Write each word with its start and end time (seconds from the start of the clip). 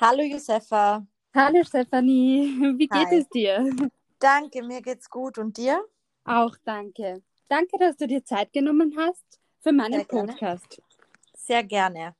Hallo 0.00 0.22
Josefa. 0.22 1.04
Hallo 1.34 1.64
Stefanie, 1.64 2.54
wie 2.78 2.86
geht 2.86 3.08
Hi. 3.08 3.18
es 3.18 3.28
dir? 3.30 3.68
Danke, 4.20 4.62
mir 4.62 4.80
geht's 4.80 5.10
gut. 5.10 5.38
Und 5.38 5.56
dir? 5.56 5.84
Auch 6.24 6.54
danke. 6.64 7.20
Danke, 7.48 7.76
dass 7.80 7.96
du 7.96 8.06
dir 8.06 8.24
Zeit 8.24 8.52
genommen 8.52 8.94
hast 8.96 9.40
für 9.58 9.72
meinen 9.72 9.94
Sehr 9.94 10.04
gerne. 10.04 10.28
Podcast. 10.28 10.80
Sehr 11.34 11.64
gerne. 11.64 12.14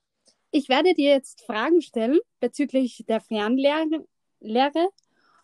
Ich 0.50 0.68
werde 0.68 0.92
dir 0.94 1.10
jetzt 1.10 1.46
Fragen 1.46 1.80
stellen 1.80 2.18
bezüglich 2.40 3.04
der 3.06 3.20
Fernlehre 3.20 4.04
Lehre 4.40 4.88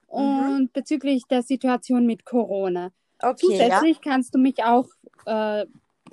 und 0.09 0.73
bezüglich 0.73 1.23
der 1.31 1.45
Situation 1.45 2.05
mit 2.05 2.25
Corona. 2.25 2.91
Okay, 3.21 3.29
ja. 3.29 3.37
Zusätzlich 3.37 4.01
kannst 4.01 4.35
du 4.35 4.41
mich 4.41 4.65
auch 4.65 4.89
äh, 5.27 5.67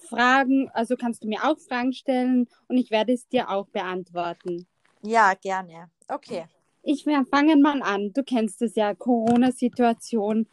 fragen, 0.07 0.69
also 0.75 0.95
kannst 0.97 1.23
du 1.23 1.27
mir 1.27 1.43
auch 1.43 1.57
Fragen 1.57 1.93
stellen 1.93 2.47
und 2.67 2.77
ich 2.77 2.91
werde 2.91 3.13
es 3.13 3.27
dir 3.27 3.49
auch 3.49 3.67
beantworten. 3.69 4.67
Ja, 5.04 5.33
gerne. 5.33 5.89
Okay. 6.07 6.45
Ich 6.84 7.05
wir 7.05 7.25
fangen 7.25 7.62
mal 7.62 7.81
an. 7.81 8.12
Du 8.13 8.23
kennst 8.23 8.62
es 8.62 8.76
ja, 8.76 8.95
Corona-Situation, 8.95 10.48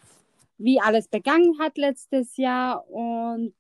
wie 0.59 0.81
alles 0.81 1.09
begangen 1.09 1.59
hat 1.59 1.79
letztes 1.79 2.37
Jahr 2.37 2.89
und 2.91 3.55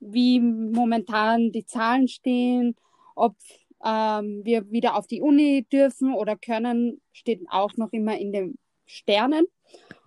wie 0.00 0.40
momentan 0.40 1.52
die 1.52 1.64
Zahlen 1.64 2.08
stehen, 2.08 2.74
ob 3.14 3.36
ähm, 3.84 4.40
wir 4.44 4.70
wieder 4.70 4.96
auf 4.96 5.06
die 5.06 5.20
Uni 5.20 5.66
dürfen 5.70 6.14
oder 6.14 6.36
können, 6.36 7.00
steht 7.12 7.42
auch 7.50 7.76
noch 7.76 7.92
immer 7.92 8.18
in 8.18 8.32
den 8.32 8.58
Sternen. 8.86 9.46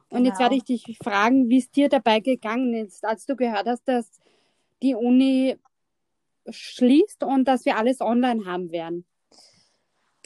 Und 0.09 0.25
jetzt 0.25 0.37
Genau. 0.37 0.39
werde 0.39 0.55
ich 0.55 0.63
dich 0.63 0.97
fragen, 1.03 1.49
wie 1.49 1.57
es 1.59 1.71
dir 1.71 1.89
dabei 1.89 2.19
gegangen 2.19 2.73
ist, 2.73 3.05
als 3.05 3.25
du 3.25 3.35
gehört 3.35 3.67
hast, 3.67 3.87
dass 3.87 4.09
die 4.81 4.95
Uni 4.95 5.57
schließt 6.49 7.23
und 7.23 7.47
dass 7.47 7.65
wir 7.65 7.77
alles 7.77 8.01
online 8.01 8.45
haben 8.45 8.71
werden. 8.71 9.05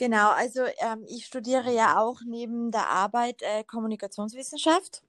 Genau, 0.00 0.30
also 0.30 0.62
ähm, 0.78 1.04
ich 1.06 1.26
studiere 1.26 1.70
ja 1.74 2.00
auch 2.00 2.22
neben 2.24 2.70
der 2.70 2.88
Arbeit 2.88 3.42
äh, 3.42 3.64
Kommunikationswissenschaft. 3.64 5.02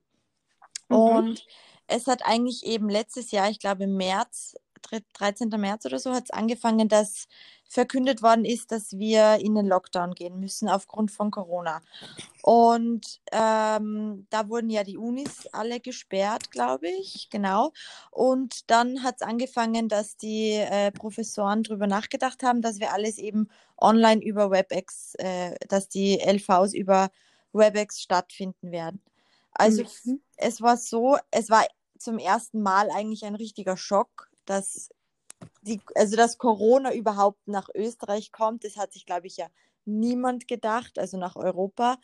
Mhm. 0.90 0.98
Und 0.98 1.46
es 1.88 2.08
hat 2.08 2.26
eigentlich 2.26 2.66
eben 2.66 2.90
letztes 2.90 3.32
Jahr, 3.32 3.50
ich 3.50 3.60
glaube 3.60 3.86
im 3.86 3.96
März, 3.96 4.54
13. 4.82 5.50
März 5.58 5.86
oder 5.86 6.00
so, 6.00 6.12
hat 6.14 6.26
es 6.26 6.32
angefangen, 6.32 6.90
dass 6.90 7.28
verkündet 7.72 8.22
worden 8.22 8.44
ist, 8.44 8.74
dass 8.74 8.98
wir 9.00 9.38
in 9.40 9.56
den 9.56 9.66
Lockdown 9.66 10.14
gehen 10.14 10.42
müssen 10.42 10.68
aufgrund 10.68 11.10
von 11.10 11.32
Corona. 11.32 11.82
Und 12.44 13.22
ähm, 13.32 14.28
da 14.30 14.50
wurden 14.50 14.70
ja 14.70 14.84
die 14.84 14.98
Unis 14.98 15.48
alle 15.54 15.80
gesperrt, 15.80 16.52
glaube 16.52 16.90
ich, 16.90 17.30
genau. 17.30 17.72
Und 18.12 18.70
dann 18.70 19.04
hat 19.04 19.16
es 19.18 19.22
angefangen, 19.22 19.88
dass 19.88 20.18
die 20.18 20.52
äh, 20.54 20.92
Professoren 20.92 21.64
darüber 21.64 21.88
nachgedacht 21.88 22.44
haben, 22.44 22.62
dass 22.62 22.80
wir 22.80 22.92
alles 22.92 23.18
eben 23.18 23.48
online 23.78 24.22
über 24.22 24.52
WebEx, 24.52 25.16
äh, 25.20 25.56
dass 25.70 25.88
die 25.88 26.20
LVs 26.20 26.74
über 26.74 27.10
WebEx 27.54 28.02
stattfinden 28.02 28.72
werden. 28.72 29.02
Also 29.54 29.84
Mhm. 30.04 30.22
es 30.38 30.62
war 30.62 30.78
so, 30.78 31.18
es 31.32 31.50
war 31.50 31.66
zum 31.98 32.18
ersten 32.18 32.62
Mal 32.62 32.90
eigentlich 32.90 33.24
ein 33.26 33.36
richtiger 33.36 33.78
Schock, 33.78 34.31
dass 34.52 34.90
die, 35.62 35.82
also 35.96 36.16
dass 36.16 36.38
Corona 36.38 36.94
überhaupt 36.94 37.48
nach 37.48 37.70
Österreich 37.74 38.32
kommt. 38.32 38.64
Das 38.64 38.78
hat 38.78 38.94
sich, 38.94 39.06
glaube 39.06 39.28
ich, 39.28 39.38
ja 39.38 39.48
niemand 39.86 40.48
gedacht, 40.48 41.00
also 41.00 41.18
nach 41.18 41.36
Europa. 41.36 41.98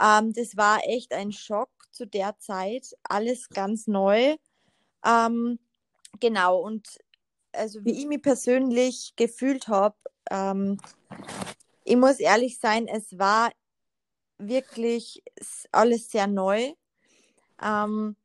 Ähm, 0.00 0.32
das 0.32 0.56
war 0.56 0.80
echt 0.84 1.12
ein 1.12 1.32
Schock 1.32 1.70
zu 1.90 2.06
der 2.06 2.38
Zeit, 2.38 2.94
alles 3.02 3.48
ganz 3.48 3.86
neu. 3.86 4.36
Ähm, 5.04 5.58
genau, 6.20 6.60
und 6.60 6.86
also 7.52 7.84
wie 7.84 7.98
ich 7.98 8.06
mich 8.06 8.22
persönlich 8.22 9.14
gefühlt 9.16 9.68
habe, 9.68 9.96
ähm, 10.30 10.78
ich 11.84 11.96
muss 11.96 12.20
ehrlich 12.20 12.58
sein, 12.58 12.86
es 12.86 13.18
war 13.18 13.50
wirklich 14.38 15.22
alles 15.72 16.10
sehr 16.10 16.26
neu. 16.26 16.74
Ähm, 17.62 18.16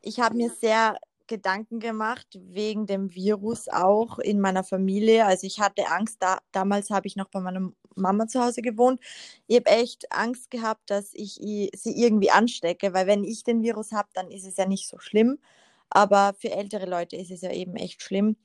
ich 0.00 0.20
habe 0.20 0.36
mir 0.36 0.50
sehr 0.50 0.98
Gedanken 1.30 1.78
gemacht 1.78 2.26
wegen 2.34 2.86
dem 2.86 3.14
Virus 3.14 3.68
auch 3.68 4.18
in 4.18 4.40
meiner 4.40 4.64
Familie. 4.64 5.24
Also 5.24 5.46
ich 5.46 5.60
hatte 5.60 5.88
Angst, 5.88 6.16
da, 6.20 6.40
damals 6.52 6.90
habe 6.90 7.06
ich 7.06 7.16
noch 7.16 7.28
bei 7.30 7.40
meiner 7.40 7.70
Mama 7.94 8.26
zu 8.26 8.44
Hause 8.44 8.60
gewohnt. 8.60 9.00
Ich 9.46 9.56
habe 9.56 9.70
echt 9.70 10.12
Angst 10.12 10.50
gehabt, 10.50 10.90
dass 10.90 11.14
ich 11.14 11.34
sie 11.34 11.70
irgendwie 11.84 12.30
anstecke, 12.30 12.92
weil 12.92 13.06
wenn 13.06 13.24
ich 13.24 13.44
den 13.44 13.62
Virus 13.62 13.92
habe, 13.92 14.08
dann 14.12 14.30
ist 14.30 14.44
es 14.44 14.56
ja 14.56 14.66
nicht 14.66 14.88
so 14.88 14.98
schlimm. 14.98 15.38
Aber 15.88 16.34
für 16.38 16.50
ältere 16.50 16.86
Leute 16.86 17.16
ist 17.16 17.30
es 17.30 17.40
ja 17.40 17.52
eben 17.52 17.76
echt 17.76 18.02
schlimm. 18.02 18.36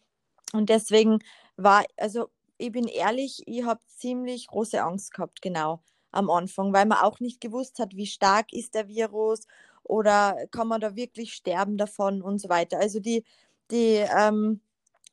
Und 0.54 0.70
deswegen 0.70 1.20
war, 1.58 1.84
also 1.98 2.30
ich 2.58 2.72
bin 2.72 2.88
ehrlich, 2.88 3.42
ich 3.48 3.66
habe 3.66 3.82
ziemlich 3.88 4.48
große 4.48 4.82
Angst 4.82 5.12
gehabt, 5.14 5.42
genau 5.42 5.82
am 6.12 6.30
Anfang, 6.30 6.72
weil 6.72 6.86
man 6.86 7.00
auch 7.00 7.20
nicht 7.20 7.42
gewusst 7.42 7.80
hat, 7.80 7.96
wie 7.96 8.06
stark 8.08 8.54
ist 8.54 8.74
der 8.74 8.88
Virus 8.88 9.48
oder 9.86 10.48
kann 10.52 10.68
man 10.68 10.82
da 10.82 10.96
wirklich 10.96 11.34
sterben 11.34 11.78
davon 11.78 12.22
und 12.22 12.40
so 12.40 12.50
weiter. 12.50 12.80
Also 12.80 13.00
die, 13.00 13.24
die 13.72 14.04
ähm, 14.18 14.60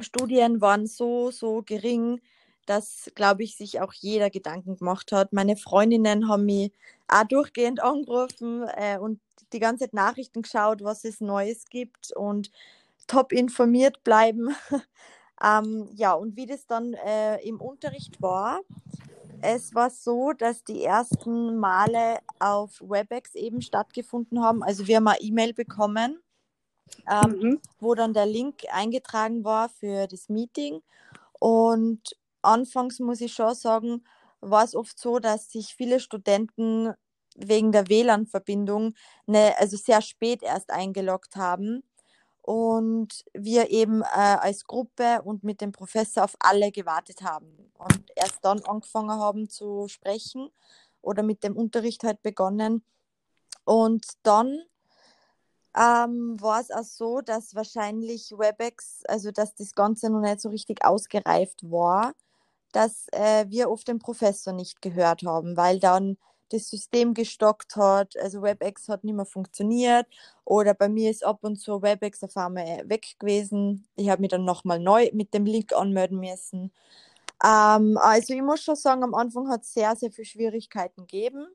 Studien 0.01 0.61
waren 0.61 0.87
so, 0.87 1.31
so 1.31 1.63
gering, 1.63 2.21
dass, 2.67 3.11
glaube 3.15 3.43
ich, 3.43 3.57
sich 3.57 3.81
auch 3.81 3.93
jeder 3.93 4.31
Gedanken 4.31 4.77
gemacht 4.77 5.13
hat. 5.13 5.33
Meine 5.33 5.57
Freundinnen 5.57 6.29
haben 6.29 6.45
mich 6.47 6.73
auch 7.09 7.25
durchgehend 7.25 7.83
angerufen 7.83 8.67
äh, 8.77 8.99
und 8.99 9.21
die 9.53 9.59
ganze 9.59 9.85
Zeit 9.85 9.95
Nachrichten 9.95 10.43
geschaut, 10.43 10.83
was 10.83 11.05
es 11.05 11.21
Neues 11.21 11.67
gibt 11.69 12.13
und 12.13 12.51
top 13.07 13.33
informiert 13.33 14.03
bleiben. 14.05 14.55
ähm, 15.45 15.89
ja, 15.95 16.13
und 16.13 16.37
wie 16.37 16.47
das 16.47 16.67
dann 16.67 16.95
äh, 16.95 17.37
im 17.47 17.61
Unterricht 17.61 18.23
war, 18.23 18.61
es 19.43 19.75
war 19.75 19.91
so, 19.91 20.33
dass 20.33 20.65
die 20.65 20.85
ersten 20.85 21.57
Male 21.59 22.19
auf 22.41 22.81
WebEx 22.81 23.35
eben 23.35 23.63
stattgefunden 23.63 24.43
haben. 24.43 24.63
Also 24.63 24.87
wir 24.87 24.97
haben 24.97 25.09
eine 25.09 25.21
E-Mail 25.21 25.55
bekommen, 25.55 26.23
ähm, 27.11 27.37
Mhm. 27.41 27.61
wo 27.81 27.95
dann 27.95 28.15
der 28.15 28.27
Link 28.27 28.63
eingetragen 28.73 29.45
war 29.45 29.69
für 29.69 30.07
das 30.07 30.29
Meeting. 30.29 30.83
Und 31.41 32.17
anfangs 32.43 33.01
muss 33.01 33.21
ich 33.21 33.35
schon 33.35 33.55
sagen, 33.55 34.05
war 34.41 34.65
es 34.65 34.75
oft 34.77 34.99
so, 34.99 35.19
dass 35.21 35.51
sich 35.53 35.75
viele 35.75 36.01
Studenten 36.01 36.95
wegen 37.37 37.73
der 37.73 37.89
WLAN-Verbindung 37.89 38.95
ne, 39.27 39.55
also 39.59 39.77
sehr 39.77 40.03
spät 40.03 40.43
erst 40.43 40.71
eingeloggt 40.71 41.37
haben 41.37 41.83
und 42.43 43.25
wir 43.33 43.71
eben 43.71 44.03
äh, 44.03 44.05
als 44.05 44.65
Gruppe 44.65 45.23
und 45.23 45.45
mit 45.45 45.61
dem 45.61 45.73
Professor 45.73 46.25
auf 46.25 46.35
alle 46.41 46.73
gewartet 46.73 47.23
haben 47.23 47.73
und 47.79 48.05
erst 48.17 48.45
dann 48.45 48.61
angefangen 48.65 49.11
haben 49.11 49.49
zu 49.49 49.87
sprechen 49.89 50.51
oder 51.01 51.23
mit 51.23 51.45
dem 51.45 51.57
Unterricht 51.57 52.03
halt 52.05 52.23
begonnen. 52.23 52.85
Und 53.65 54.05
dann 54.25 54.61
ähm, 55.77 56.37
war 56.41 56.61
es 56.61 56.71
auch 56.71 56.85
so, 56.85 57.21
dass 57.21 57.55
wahrscheinlich 57.55 58.33
WebEx, 58.33 59.05
also 59.07 59.31
dass 59.31 59.55
das 59.55 59.75
Ganze 59.75 60.11
noch 60.11 60.21
nicht 60.21 60.41
so 60.41 60.49
richtig 60.49 60.85
ausgereift 60.85 61.71
war, 61.71 62.13
dass 62.73 63.07
äh, 63.13 63.47
wir 63.49 63.71
oft 63.71 63.87
den 63.87 63.99
Professor 63.99 64.53
nicht 64.53 64.83
gehört 64.83 65.23
haben, 65.23 65.57
weil 65.57 65.79
dann 65.79 66.19
das 66.53 66.69
System 66.69 67.15
gestockt 67.15 67.77
hat, 67.77 68.17
also 68.17 68.43
WebEx 68.43 68.89
hat 68.89 69.05
nicht 69.05 69.15
mehr 69.15 69.27
funktioniert 69.27 70.07
oder 70.45 70.75
bei 70.75 70.89
mir 70.89 71.11
ist 71.11 71.25
ab 71.25 71.39
und 71.43 71.57
zu 71.57 71.83
WebEx 71.83 72.23
auf 72.25 72.37
einmal 72.37 72.89
weg 72.89 73.17
gewesen. 73.19 73.87
Ich 73.97 74.09
habe 74.11 74.21
mich 74.21 74.31
dann 74.31 74.45
nochmal 74.45 74.79
neu 74.79 75.11
mit 75.13 75.35
dem 75.35 75.47
Link 75.47 75.73
anmelden 75.73 76.21
müssen. 76.21 76.73
Ähm, 77.45 77.99
also 77.99 78.35
ich 78.35 78.43
muss 78.43 78.63
schon 78.63 78.77
sagen, 78.77 79.03
am 79.03 79.15
Anfang 79.15 79.49
hat 79.49 79.63
es 79.63 79.75
sehr, 79.75 79.97
sehr 79.97 80.13
viele 80.13 80.27
Schwierigkeiten 80.27 81.03
gegeben. 81.03 81.47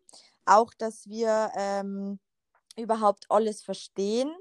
Auch, 0.45 0.73
dass 0.73 1.07
wir 1.07 1.51
ähm, 1.55 2.19
überhaupt 2.77 3.25
alles 3.29 3.61
verstehen. 3.61 4.31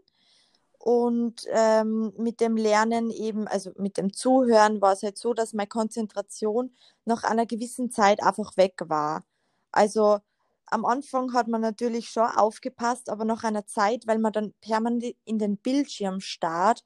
Und 0.78 1.42
ähm, 1.48 2.12
mit 2.16 2.40
dem 2.40 2.56
Lernen 2.56 3.10
eben, 3.10 3.48
also 3.48 3.72
mit 3.76 3.96
dem 3.96 4.12
Zuhören, 4.12 4.80
war 4.80 4.92
es 4.92 5.02
halt 5.02 5.18
so, 5.18 5.34
dass 5.34 5.52
meine 5.52 5.68
Konzentration 5.68 6.72
nach 7.04 7.24
einer 7.24 7.46
gewissen 7.46 7.90
Zeit 7.90 8.22
einfach 8.22 8.56
weg 8.56 8.74
war. 8.86 9.24
Also 9.72 10.18
am 10.66 10.84
Anfang 10.84 11.32
hat 11.32 11.48
man 11.48 11.60
natürlich 11.60 12.08
schon 12.08 12.26
aufgepasst, 12.26 13.08
aber 13.08 13.24
nach 13.24 13.44
einer 13.44 13.66
Zeit, 13.66 14.06
weil 14.06 14.18
man 14.18 14.32
dann 14.32 14.54
permanent 14.60 15.14
in 15.24 15.38
den 15.38 15.56
Bildschirm 15.56 16.20
starrt, 16.20 16.84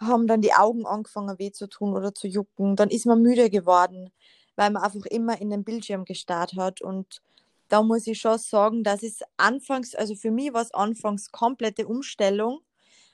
haben 0.00 0.26
dann 0.26 0.40
die 0.42 0.54
Augen 0.54 0.86
angefangen 0.86 1.38
weh 1.38 1.52
zu 1.52 1.68
tun 1.68 1.94
oder 1.94 2.14
zu 2.14 2.26
jucken. 2.26 2.76
Dann 2.76 2.90
ist 2.90 3.06
man 3.06 3.22
müde 3.22 3.50
geworden, 3.50 4.10
weil 4.56 4.70
man 4.70 4.82
einfach 4.82 5.06
immer 5.06 5.40
in 5.40 5.50
den 5.50 5.64
Bildschirm 5.64 6.04
gestarrt 6.04 6.54
hat. 6.56 6.80
Und 6.80 7.22
da 7.68 7.82
muss 7.82 8.06
ich 8.06 8.20
schon 8.20 8.38
sagen, 8.38 8.84
dass 8.84 9.02
es 9.02 9.20
anfangs, 9.36 9.94
also 9.94 10.14
für 10.14 10.30
mich 10.30 10.52
war 10.52 10.62
es 10.62 10.74
anfangs 10.74 11.30
komplette 11.30 11.86
Umstellung. 11.86 12.60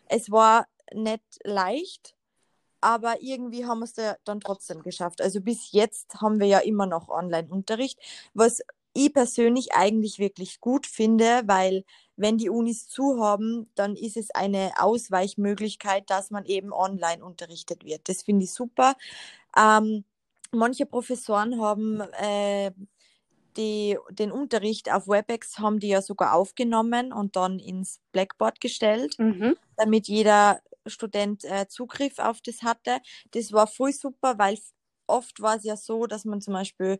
Es 0.06 0.30
war 0.30 0.66
nicht 0.94 1.22
leicht, 1.44 2.14
aber 2.80 3.20
irgendwie 3.20 3.66
haben 3.66 3.80
wir 3.80 3.84
es 3.84 3.94
da 3.94 4.16
dann 4.24 4.40
trotzdem 4.40 4.82
geschafft. 4.82 5.20
Also 5.20 5.40
bis 5.40 5.72
jetzt 5.72 6.14
haben 6.20 6.40
wir 6.40 6.46
ja 6.46 6.60
immer 6.60 6.86
noch 6.86 7.08
Online-Unterricht, 7.08 7.98
was 8.34 8.62
ich 8.94 9.12
persönlich 9.12 9.72
eigentlich 9.74 10.18
wirklich 10.18 10.60
gut 10.60 10.86
finde, 10.86 11.42
weil 11.46 11.84
wenn 12.16 12.38
die 12.38 12.50
Unis 12.50 12.88
zu 12.88 13.20
haben, 13.22 13.70
dann 13.74 13.94
ist 13.94 14.16
es 14.16 14.30
eine 14.32 14.72
Ausweichmöglichkeit, 14.78 16.10
dass 16.10 16.30
man 16.30 16.44
eben 16.44 16.72
online 16.72 17.24
unterrichtet 17.24 17.84
wird. 17.84 18.08
Das 18.08 18.22
finde 18.22 18.44
ich 18.44 18.52
super. 18.52 18.96
Ähm, 19.56 20.04
manche 20.52 20.86
Professoren 20.86 21.60
haben 21.60 22.00
äh, 22.20 22.72
die, 23.56 23.98
den 24.10 24.32
Unterricht 24.32 24.90
auf 24.92 25.08
WebEx 25.08 25.58
haben 25.58 25.80
die 25.80 25.88
ja 25.88 26.02
sogar 26.02 26.34
aufgenommen 26.34 27.12
und 27.12 27.36
dann 27.36 27.58
ins 27.58 28.00
Blackboard 28.12 28.60
gestellt, 28.60 29.16
Mhm. 29.18 29.56
damit 29.76 30.08
jeder 30.08 30.60
Student 30.86 31.44
äh, 31.44 31.66
Zugriff 31.68 32.18
auf 32.18 32.40
das 32.40 32.62
hatte. 32.62 32.98
Das 33.32 33.52
war 33.52 33.66
voll 33.66 33.92
super, 33.92 34.38
weil 34.38 34.58
oft 35.06 35.40
war 35.40 35.56
es 35.56 35.64
ja 35.64 35.76
so, 35.76 36.06
dass 36.06 36.24
man 36.24 36.40
zum 36.40 36.54
Beispiel, 36.54 36.98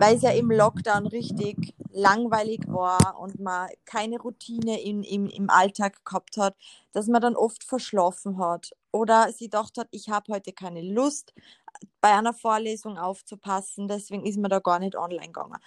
weil 0.00 0.16
es 0.16 0.22
ja 0.22 0.30
im 0.30 0.50
Lockdown 0.50 1.06
richtig 1.06 1.74
langweilig 1.92 2.62
war 2.68 3.20
und 3.20 3.38
man 3.38 3.68
keine 3.84 4.18
Routine 4.18 4.80
in, 4.80 5.02
im, 5.02 5.26
im 5.26 5.50
Alltag 5.50 6.02
gehabt 6.06 6.38
hat, 6.38 6.56
dass 6.92 7.06
man 7.06 7.20
dann 7.20 7.36
oft 7.36 7.62
verschlafen 7.64 8.38
hat 8.38 8.70
oder 8.92 9.30
sie 9.30 9.44
gedacht 9.44 9.76
hat, 9.76 9.88
ich 9.90 10.08
habe 10.08 10.32
heute 10.32 10.54
keine 10.54 10.80
Lust, 10.80 11.34
bei 12.00 12.12
einer 12.16 12.32
Vorlesung 12.32 12.96
aufzupassen, 12.96 13.88
deswegen 13.88 14.24
ist 14.24 14.38
man 14.38 14.50
da 14.50 14.58
gar 14.58 14.78
nicht 14.78 14.96
online 14.96 15.26
gegangen. 15.26 15.58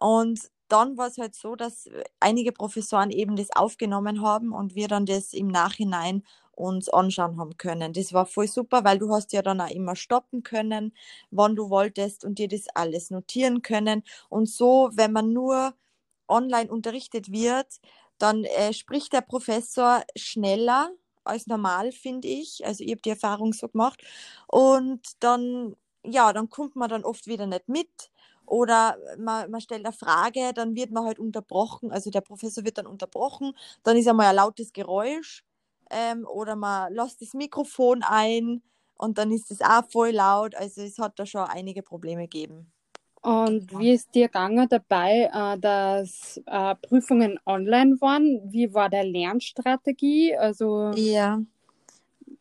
Und 0.00 0.40
dann 0.68 0.96
war 0.96 1.06
es 1.06 1.18
halt 1.18 1.36
so, 1.36 1.54
dass 1.54 1.88
einige 2.18 2.50
Professoren 2.50 3.10
eben 3.10 3.36
das 3.36 3.54
aufgenommen 3.54 4.20
haben 4.20 4.52
und 4.52 4.74
wir 4.74 4.88
dann 4.88 5.06
das 5.06 5.32
im 5.32 5.46
Nachhinein 5.46 6.24
uns 6.56 6.88
anschauen 6.88 7.38
haben 7.38 7.56
können. 7.58 7.92
Das 7.92 8.12
war 8.12 8.26
voll 8.26 8.48
super, 8.48 8.84
weil 8.84 8.98
du 8.98 9.12
hast 9.14 9.32
ja 9.32 9.42
dann 9.42 9.60
auch 9.60 9.70
immer 9.70 9.96
stoppen 9.96 10.42
können, 10.42 10.92
wann 11.30 11.56
du 11.56 11.70
wolltest 11.70 12.24
und 12.24 12.38
dir 12.38 12.48
das 12.48 12.66
alles 12.74 13.10
notieren 13.10 13.62
können. 13.62 14.02
Und 14.28 14.48
so, 14.48 14.90
wenn 14.94 15.12
man 15.12 15.32
nur 15.32 15.74
online 16.28 16.70
unterrichtet 16.70 17.30
wird, 17.30 17.80
dann 18.18 18.44
äh, 18.44 18.72
spricht 18.72 19.12
der 19.12 19.20
Professor 19.20 20.02
schneller 20.16 20.90
als 21.24 21.46
normal, 21.46 21.92
finde 21.92 22.28
ich. 22.28 22.64
Also 22.66 22.84
ich 22.84 22.90
habe 22.92 23.02
die 23.02 23.10
Erfahrung 23.10 23.52
so 23.52 23.68
gemacht. 23.68 24.02
Und 24.46 25.00
dann, 25.20 25.76
ja, 26.04 26.32
dann 26.32 26.48
kommt 26.50 26.76
man 26.76 26.88
dann 26.88 27.04
oft 27.04 27.26
wieder 27.26 27.46
nicht 27.46 27.68
mit. 27.68 28.10
Oder 28.46 28.96
man, 29.18 29.50
man 29.50 29.60
stellt 29.60 29.84
eine 29.84 29.92
Frage, 29.92 30.52
dann 30.54 30.76
wird 30.76 30.90
man 30.92 31.04
halt 31.04 31.18
unterbrochen. 31.18 31.90
Also 31.90 32.10
der 32.10 32.20
Professor 32.20 32.64
wird 32.64 32.78
dann 32.78 32.86
unterbrochen. 32.86 33.56
Dann 33.82 33.96
ist 33.96 34.06
einmal 34.08 34.26
ein 34.28 34.36
lautes 34.36 34.72
Geräusch. 34.72 35.44
Ähm, 35.90 36.26
oder 36.26 36.56
man 36.56 36.92
lässt 36.92 37.22
das 37.22 37.34
Mikrofon 37.34 38.02
ein 38.02 38.62
und 38.98 39.18
dann 39.18 39.30
ist 39.32 39.50
es 39.50 39.60
auch 39.60 39.88
voll 39.90 40.10
laut. 40.10 40.54
Also 40.54 40.82
es 40.82 40.98
hat 40.98 41.18
da 41.18 41.26
schon 41.26 41.42
einige 41.42 41.82
Probleme 41.82 42.22
gegeben. 42.22 42.72
Und 43.22 43.72
wie 43.78 43.92
ist 43.92 44.14
dir 44.14 44.28
gegangen 44.28 44.68
dabei, 44.68 45.28
äh, 45.32 45.58
dass 45.58 46.40
äh, 46.46 46.74
Prüfungen 46.76 47.40
online 47.44 48.00
waren? 48.00 48.40
Wie 48.52 48.72
war 48.72 48.88
der 48.88 49.04
Lernstrategie? 49.04 50.36
Also 50.36 50.94
Ja. 50.94 51.40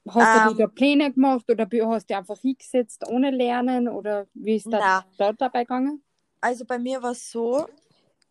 hast 0.07 0.33
du 0.33 0.39
Ähm, 0.39 0.49
dir 0.49 0.55
da 0.55 0.67
Pläne 0.67 1.11
gemacht 1.11 1.49
oder 1.49 1.67
hast 1.89 2.09
du 2.09 2.17
einfach 2.17 2.39
hingesetzt 2.39 3.03
ohne 3.07 3.31
Lernen 3.31 3.87
oder 3.87 4.27
wie 4.33 4.55
ist 4.55 4.71
das 4.71 4.83
dort 5.17 5.41
dabei 5.41 5.63
gegangen? 5.63 6.03
also 6.41 6.65
bei 6.65 6.77
mir 6.79 7.01
war 7.01 7.11
es 7.11 7.31
so, 7.31 7.67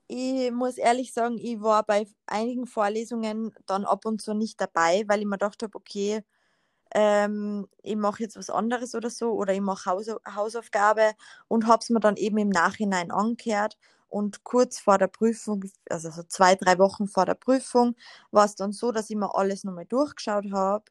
ich 0.08 0.50
muss 0.52 0.78
ehrlich 0.78 1.12
sagen, 1.12 1.38
ich 1.38 1.60
war 1.62 1.84
bei 1.84 2.06
einigen 2.26 2.66
Vorlesungen 2.66 3.54
dann 3.66 3.84
ab 3.84 4.04
und 4.06 4.20
zu 4.22 4.34
nicht 4.34 4.60
dabei, 4.60 5.04
weil 5.08 5.20
ich 5.20 5.26
mir 5.26 5.32
gedacht 5.38 5.62
habe, 5.62 5.76
okay, 5.76 6.22
ähm, 6.94 7.68
ich 7.82 7.96
mache 7.96 8.22
jetzt 8.22 8.36
was 8.36 8.50
anderes 8.50 8.94
oder 8.94 9.10
so 9.10 9.32
oder 9.32 9.54
ich 9.54 9.60
mache 9.60 9.90
Haus 9.90 10.08
Hausaufgabe 10.34 11.12
und 11.48 11.66
habe 11.66 11.80
es 11.82 11.90
mir 11.90 12.00
dann 12.00 12.16
eben 12.16 12.38
im 12.38 12.50
Nachhinein 12.50 13.10
angehört. 13.10 13.76
Und 14.08 14.44
kurz 14.44 14.78
vor 14.80 14.98
der 14.98 15.08
Prüfung, 15.08 15.64
also 15.90 16.10
so 16.10 16.22
zwei, 16.24 16.54
drei 16.56 16.78
Wochen 16.78 17.08
vor 17.08 17.26
der 17.26 17.34
Prüfung, 17.34 17.96
war 18.30 18.44
es 18.46 18.54
dann 18.56 18.72
so, 18.72 18.92
dass 18.92 19.10
ich 19.10 19.16
mir 19.16 19.34
alles 19.36 19.64
nochmal 19.64 19.86
durchgeschaut 19.86 20.46
habe, 20.52 20.84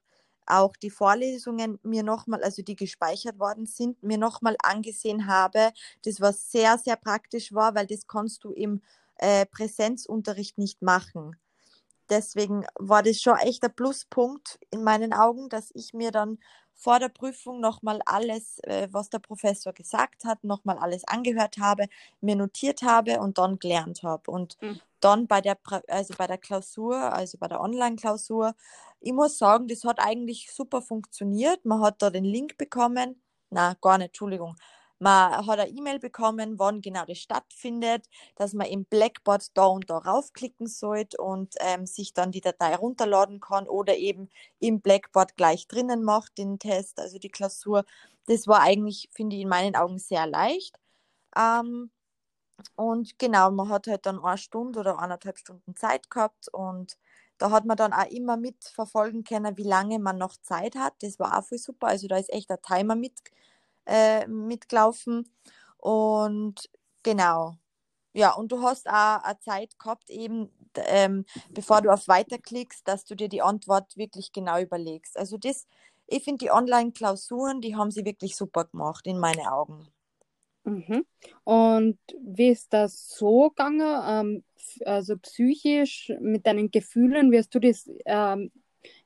auch 0.45 0.75
die 0.75 0.89
Vorlesungen 0.89 1.80
mir 1.83 2.04
nochmal, 2.04 2.44
also 2.44 2.62
die 2.63 2.75
gespeichert 2.75 3.39
worden 3.39 3.65
sind, 3.65 4.04
mir 4.04 4.18
nochmal 4.18 4.57
angesehen 4.62 5.27
habe. 5.27 5.71
Das 6.04 6.19
was 6.21 6.51
sehr, 6.51 6.77
sehr 6.77 6.98
praktisch 6.98 7.54
war, 7.54 7.75
weil 7.75 7.88
das 7.88 8.07
kannst 8.07 8.44
du 8.44 8.51
im 8.51 8.81
äh, 9.24 9.46
Präsenzunterricht 9.48 10.58
nicht 10.60 10.81
machen 10.84 11.38
deswegen 12.10 12.66
war 12.80 13.04
das 13.04 13.22
schon 13.22 13.38
echt 13.38 13.64
ein 13.64 13.75
Pluspunkt 13.75 14.60
in 14.72 14.84
meinen 14.84 15.14
Augen, 15.14 15.50
dass 15.50 15.72
ich 15.74 15.94
mir 15.94 16.12
dann 16.12 16.40
vor 16.74 17.00
der 17.00 17.10
Prüfung 17.10 17.60
nochmal 17.62 18.02
alles, 18.06 18.60
äh, 18.64 18.88
was 18.92 19.10
der 19.10 19.20
Professor 19.20 19.74
gesagt 19.74 20.25
hat, 20.25 20.44
nochmal 20.44 20.78
alles 20.80 21.08
angehört 21.08 21.58
habe, 21.60 21.88
mir 22.22 22.36
notiert 22.36 22.81
habe 22.84 23.20
und 23.20 23.38
dann 23.38 23.60
gelernt 23.60 24.04
habe. 24.04 24.31
Und 24.31 24.58
Mhm. 24.62 24.81
dann 25.00 25.28
bei 25.28 25.42
der, 25.42 25.58
also 25.88 26.14
bei 26.18 26.28
der 26.28 26.38
Klausur, 26.40 26.98
also 26.98 27.38
bei 27.38 27.48
der 27.48 27.62
Online-Klausur, 27.62 28.56
ich 29.02 29.14
muss 29.14 29.38
sagen, 29.38 29.68
das 29.68 29.84
hat 29.84 30.00
eigentlich 30.00 30.52
super 30.52 30.81
funktioniert. 30.81 31.66
Man 31.66 31.81
hat 31.81 32.02
da 32.02 32.10
den 32.10 32.25
Link 32.25 32.58
bekommen. 32.58 33.22
Na, 33.50 33.75
gar 33.81 33.98
nicht, 33.98 34.08
Entschuldigung. 34.10 34.56
Man 35.04 35.46
hat 35.48 35.60
eine 35.60 35.70
E-Mail 35.70 36.00
bekommen, 36.00 36.58
wann 36.60 36.82
genau 36.82 37.04
das 37.06 37.18
stattfindet, 37.20 38.08
dass 38.36 38.54
man 38.54 38.68
im 38.68 38.86
Blackboard 38.86 39.56
da 39.58 39.66
und 39.66 39.90
da 39.90 39.98
raufklicken 39.98 40.68
sollte 40.68 41.18
und 41.18 41.56
ähm, 41.60 41.86
sich 41.86 42.14
dann 42.14 42.32
die 42.32 42.42
Datei 42.42 42.76
runterladen 42.76 43.40
kann 43.42 43.68
oder 43.68 43.98
eben 43.98 44.30
im 44.60 44.82
Blackboard 44.82 45.36
gleich 45.36 45.68
drinnen 45.68 46.04
macht, 46.04 46.38
den 46.38 46.58
Test, 46.60 47.00
also 47.00 47.20
die 47.20 47.30
Klausur. 47.30 47.84
Das 48.28 48.48
war 48.48 48.62
eigentlich, 48.62 49.10
finde 49.14 49.36
ich, 49.36 49.42
in 49.44 49.50
meinen 49.50 49.76
Augen 49.76 50.00
sehr 50.00 50.26
leicht. 50.28 50.80
Ähm, 51.38 51.92
und 52.76 53.18
genau, 53.20 53.52
man 53.52 53.70
hat 53.70 53.88
halt 53.88 54.06
dann 54.06 54.20
eine 54.24 54.38
Stunde 54.38 54.80
oder 54.80 55.00
eineinhalb 55.00 55.38
Stunden 55.38 55.76
Zeit 55.76 56.10
gehabt 56.10 56.48
und 56.54 56.98
da 57.40 57.52
hat 57.52 57.66
man 57.66 57.78
dann 57.78 57.94
auch 57.94 58.06
immer 58.10 58.38
mitverfolgen 58.38 59.24
können, 59.24 59.58
wie 59.58 59.64
lange 59.64 60.00
man 60.00 60.18
noch 60.18 60.38
Zeit 60.38 60.76
hat. 60.76 60.94
Das 61.02 61.20
war 61.20 61.38
auch 61.38 61.44
voll 61.44 61.58
super. 61.58 61.88
Also 61.88 62.08
da 62.08 62.18
ist 62.18 62.32
echt 62.32 62.52
ein 62.52 62.62
Timer 62.62 62.96
mit, 62.96 63.14
äh, 63.86 64.28
mitgelaufen. 64.28 65.30
Und 65.78 66.70
genau. 67.04 67.58
Ja, 68.14 68.34
und 68.34 68.52
du 68.52 68.62
hast 68.62 68.88
auch 68.88 69.24
eine 69.24 69.40
Zeit 69.40 69.78
gehabt, 69.80 70.10
eben 70.10 70.50
ähm, 70.76 71.26
bevor 71.50 71.82
du 71.82 71.90
auf 71.90 72.08
Weiter 72.08 72.38
klickst, 72.38 72.88
dass 72.88 73.06
du 73.06 73.16
dir 73.16 73.30
die 73.30 73.42
Antwort 73.42 73.98
wirklich 73.98 74.32
genau 74.32 74.60
überlegst. 74.60 75.18
Also 75.18 75.38
das, 75.38 75.68
ich 76.08 76.24
finde 76.24 76.46
die 76.46 76.52
Online-Klausuren, 76.52 77.62
die 77.62 77.76
haben 77.76 77.92
sie 77.92 78.06
wirklich 78.06 78.36
super 78.36 78.66
gemacht, 78.66 79.06
in 79.08 79.20
meinen 79.20 79.46
Augen. 79.48 79.88
Mhm. 80.64 81.06
Und 81.44 82.00
wie 82.20 82.50
ist 82.50 82.72
das 82.72 83.10
so 83.10 83.50
gegangen? 83.50 84.02
Ähm, 84.08 84.44
also 84.86 85.18
psychisch 85.18 86.12
mit 86.20 86.48
deinen 86.48 86.72
Gefühlen, 86.72 87.32
wie 87.32 87.40
hast 87.40 87.54
du 87.54 87.60
das 87.60 87.90
ähm, 88.06 88.52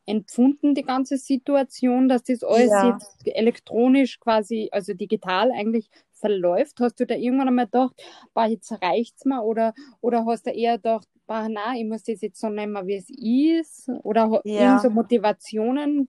empfunden, 0.07 0.74
die 0.74 0.83
ganze 0.83 1.18
Situation, 1.18 2.07
dass 2.09 2.24
das 2.24 2.44
alles 2.44 2.71
Ja. 2.71 2.89
jetzt 2.89 3.27
elektronisch 3.27 4.19
quasi, 4.19 4.69
also 4.71 4.94
digital 4.94 5.51
eigentlich 5.51 5.89
verläuft? 6.13 6.80
Hast 6.80 7.00
du 7.00 7.06
da 7.06 7.13
irgendwann 7.15 7.50
einmal 7.50 7.65
gedacht, 7.65 7.94
boah, 8.33 8.45
jetzt 8.45 8.71
reicht's 8.81 9.25
mir? 9.25 9.44
Oder, 9.44 9.74
oder 10.01 10.25
hast 10.25 10.48
du 10.48 10.51
eher 10.51 10.77
gedacht, 10.77 11.07
boah, 11.28 11.47
nein, 11.49 11.76
ich 11.78 11.85
muss 11.85 12.04
das 12.04 12.21
jetzt 12.21 12.40
so 12.40 12.49
nehmen, 12.49 12.87
wie 12.87 12.95
es 12.95 13.09
ist? 13.61 13.90
Oder 14.04 14.42
Ja. 14.45 14.80
so 14.80 14.90
Motivationen 14.90 16.07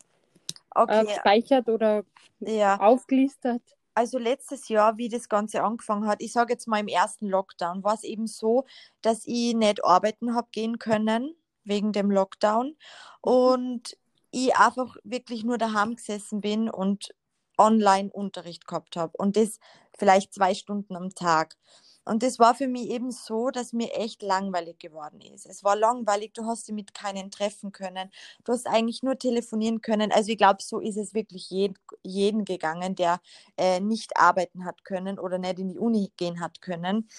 äh, 0.87 1.01
Okay, 1.01 1.05
gespeichert 1.05 1.69
oder 1.69 2.05
ja. 2.41 2.79
aufgelistet? 2.79 3.63
Also 3.95 4.19
letztes 4.19 4.69
Jahr, 4.69 4.97
wie 4.97 5.09
das 5.09 5.29
Ganze 5.29 5.65
angefangen 5.65 6.07
hat, 6.07 6.23
ich 6.23 6.33
sage 6.33 6.53
jetzt 6.53 6.69
mal 6.69 6.79
im 6.79 6.87
ersten 6.87 7.27
Lockdown, 7.27 7.83
war 7.83 7.95
es 7.95 8.05
eben 8.05 8.29
so, 8.29 8.65
dass 9.03 9.27
ich 9.27 9.55
nicht 9.55 9.85
arbeiten 9.85 10.37
habe 10.37 10.47
gehen 10.53 10.79
können 10.79 11.35
wegen 11.69 11.93
dem 11.93 12.11
Lockdown 12.11 12.77
und 13.21 13.97
ich 14.31 14.57
einfach 14.57 14.97
wirklich 15.05 15.45
nur 15.45 15.59
daheim 15.59 15.97
gesessen 15.97 16.41
bin 16.41 16.69
und 16.69 17.15
Online-Unterricht 17.57 18.67
gehabt 18.67 18.97
habe 18.97 19.13
und 19.17 19.37
das 19.37 19.59
vielleicht 19.99 20.33
zwei 20.33 20.55
Stunden 20.55 20.97
am 20.97 21.15
Tag. 21.15 21.57
Und 22.05 22.23
das 22.23 22.39
war 22.39 22.55
für 22.55 22.69
mich 22.69 22.89
eben 22.89 23.11
so, 23.11 23.51
dass 23.51 23.75
mir 23.75 23.93
echt 23.95 24.23
langweilig 24.23 24.79
geworden 24.79 25.21
ist. 25.21 25.45
Es 25.45 25.63
war 25.63 25.77
langweilig, 25.77 26.33
du 26.33 26.47
hast 26.47 26.67
dich 26.67 26.75
mit 26.75 26.95
keinen 26.95 27.31
treffen 27.31 27.71
können. 27.71 28.11
Du 28.45 28.53
hast 28.53 28.67
eigentlich 28.67 29.03
nur 29.03 29.19
telefonieren 29.19 29.83
können. 29.83 30.11
Also 30.11 30.31
ich 30.31 30.39
glaube, 30.39 30.63
so 30.63 30.81
ist 30.81 30.97
es 30.97 31.13
wirklich 31.13 31.51
jeden, 31.51 31.77
jeden 32.03 32.47
gegangen, 32.47 32.95
der 32.95 33.21
äh, 33.59 33.81
nicht 33.81 34.17
arbeiten 34.17 34.65
hat 34.65 34.85
können 34.85 35.19
oder 35.19 35.37
nicht 35.37 35.59
in 35.59 35.69
die 35.69 35.79
Uni 35.79 36.11
gehen 36.17 36.41
hat 36.41 36.63
können. 36.63 37.11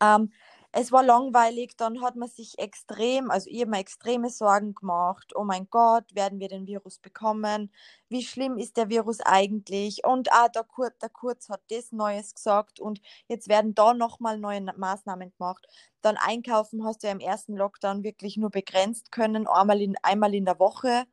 Ähm, 0.00 0.32
es 0.72 0.92
war 0.92 1.02
langweilig, 1.02 1.76
dann 1.76 2.00
hat 2.02 2.14
man 2.16 2.28
sich 2.28 2.58
extrem, 2.58 3.30
also 3.30 3.50
ich 3.50 3.60
habe 3.60 3.70
mir 3.72 3.78
extreme 3.80 4.30
Sorgen 4.30 4.74
gemacht. 4.74 5.32
Oh 5.34 5.42
mein 5.44 5.68
Gott, 5.70 6.14
werden 6.14 6.38
wir 6.38 6.48
den 6.48 6.66
Virus 6.66 6.98
bekommen? 6.98 7.72
Wie 8.08 8.22
schlimm 8.22 8.56
ist 8.56 8.76
der 8.76 8.88
Virus 8.88 9.20
eigentlich? 9.20 10.04
Und 10.04 10.32
ah, 10.32 10.48
der, 10.48 10.62
Kur 10.64 10.90
der 11.02 11.08
Kurz 11.08 11.48
hat 11.48 11.62
das 11.70 11.90
Neues 11.92 12.34
gesagt 12.34 12.78
und 12.80 13.00
jetzt 13.26 13.48
werden 13.48 13.74
da 13.74 13.94
nochmal 13.94 14.38
neue 14.38 14.60
Na- 14.60 14.74
Maßnahmen 14.76 15.32
gemacht. 15.36 15.66
Dann 16.02 16.16
einkaufen 16.16 16.84
hast 16.84 17.02
du 17.02 17.08
ja 17.08 17.12
im 17.12 17.20
ersten 17.20 17.56
Lockdown 17.56 18.04
wirklich 18.04 18.36
nur 18.36 18.50
begrenzt 18.50 19.10
können, 19.12 19.48
einmal 19.48 19.80
in, 19.82 19.96
einmal 20.02 20.34
in 20.34 20.44
der 20.44 20.60
Woche. 20.60 21.04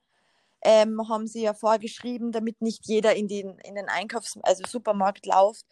Ähm, 0.61 1.07
haben 1.09 1.27
sie 1.27 1.43
ja 1.43 1.53
vorgeschrieben, 1.53 2.31
damit 2.31 2.61
nicht 2.61 2.87
jeder 2.87 3.15
in 3.15 3.27
den, 3.27 3.57
in 3.59 3.75
den 3.75 3.89
Einkaufs-, 3.89 4.39
also 4.43 4.63
Supermarkt 4.67 5.25
läuft. 5.25 5.65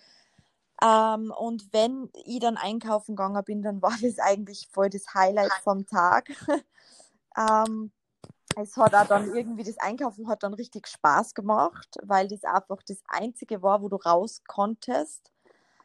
Ähm, 0.83 1.31
und 1.37 1.71
wenn 1.71 2.09
ich 2.25 2.39
dann 2.39 2.57
einkaufen 2.57 3.15
gegangen 3.15 3.43
bin, 3.43 3.61
dann 3.61 3.81
war 3.81 3.95
das 4.01 4.19
eigentlich 4.19 4.67
voll 4.71 4.89
das 4.89 5.13
Highlight 5.13 5.53
vom 5.63 5.85
Tag. 5.85 6.29
ähm, 7.37 7.91
es 8.57 8.77
hat 8.77 8.95
auch 8.95 9.07
dann 9.07 9.33
irgendwie, 9.33 9.63
das 9.63 9.77
Einkaufen 9.77 10.27
hat 10.27 10.43
dann 10.43 10.53
richtig 10.53 10.87
Spaß 10.87 11.33
gemacht, 11.33 11.97
weil 12.03 12.27
das 12.27 12.43
einfach 12.43 12.81
das 12.87 13.01
Einzige 13.07 13.61
war, 13.61 13.81
wo 13.81 13.89
du 13.89 13.97
raus 13.97 14.41
konntest. 14.47 15.31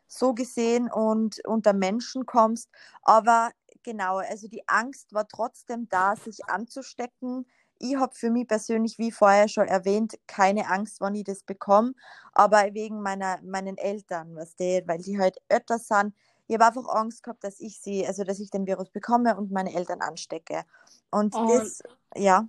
so 0.07 0.35
gesehen 0.35 0.91
und 0.91 1.41
unter 1.47 1.73
Menschen 1.73 2.27
kommst. 2.27 2.69
Aber 3.03 3.51
genau, 3.83 4.19
also 4.19 4.49
die 4.49 4.69
Angst 4.69 5.15
war 5.15 5.29
trotzdem 5.29 5.89
da, 5.89 6.17
sich 6.17 6.47
anzustecken. 6.47 7.47
Ich 7.83 7.97
habe 7.97 8.15
für 8.15 8.31
mich 8.31 8.47
persönlich, 8.47 8.99
wie 8.99 9.11
vorher 9.11 9.49
schon 9.49 9.67
erwähnt, 9.67 10.19
keine 10.27 10.69
Angst, 10.69 11.01
wann 11.01 11.15
ich 11.15 11.25
das 11.25 11.43
bekomme, 11.43 11.95
aber 12.33 12.75
wegen 12.75 13.01
meiner, 13.01 13.41
meinen 13.43 13.79
Eltern, 13.79 14.37
was 14.37 14.55
die, 14.55 14.83
weil 14.87 14.99
die 14.99 15.19
halt 15.19 15.39
öfter 15.49 15.79
sind. 15.79 16.15
Ich 16.47 16.55
habe 16.55 16.67
einfach 16.67 16.95
Angst 16.95 17.23
gehabt, 17.23 17.43
dass 17.43 17.59
ich 17.59 17.81
sie, 17.81 18.07
also 18.07 18.23
dass 18.23 18.39
ich 18.39 18.51
den 18.51 18.67
Virus 18.67 18.91
bekomme 18.91 19.35
und 19.35 19.51
meine 19.51 19.75
Eltern 19.75 20.03
anstecke. 20.03 20.65
Und, 21.11 21.35
und 21.35 21.49
das, 21.49 21.83
ja. 22.15 22.47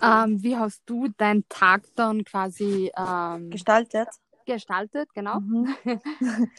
Ähm, 0.00 0.42
wie 0.42 0.56
hast 0.56 0.82
du 0.86 1.08
deinen 1.08 1.48
Tag 1.48 1.82
dann 1.96 2.24
quasi 2.24 2.92
ähm, 2.96 3.50
gestaltet? 3.50 4.08
Gestaltet, 4.46 5.12
genau. 5.12 5.40
Mhm. 5.40 5.74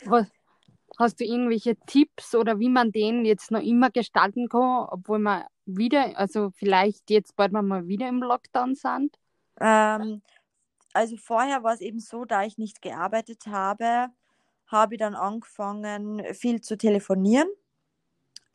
was, 0.05 0.27
Hast 0.99 1.19
du 1.19 1.25
irgendwelche 1.25 1.75
Tipps 1.87 2.35
oder 2.35 2.59
wie 2.59 2.69
man 2.69 2.91
den 2.91 3.25
jetzt 3.25 3.51
noch 3.51 3.61
immer 3.61 3.89
gestalten 3.89 4.47
kann, 4.47 4.87
obwohl 4.89 5.19
man 5.19 5.43
wieder, 5.65 6.17
also 6.17 6.51
vielleicht 6.51 7.09
jetzt 7.09 7.35
bald 7.35 7.51
mal 7.51 7.87
wieder 7.87 8.07
im 8.07 8.21
Lockdown 8.21 8.75
sind? 8.75 9.17
Ähm, 9.59 10.21
also 10.93 11.17
vorher 11.17 11.63
war 11.63 11.73
es 11.73 11.81
eben 11.81 11.99
so, 11.99 12.25
da 12.25 12.43
ich 12.43 12.57
nicht 12.57 12.81
gearbeitet 12.81 13.47
habe, 13.47 14.09
habe 14.67 14.95
ich 14.95 14.99
dann 14.99 15.15
angefangen, 15.15 16.23
viel 16.33 16.61
zu 16.61 16.77
telefonieren, 16.77 17.47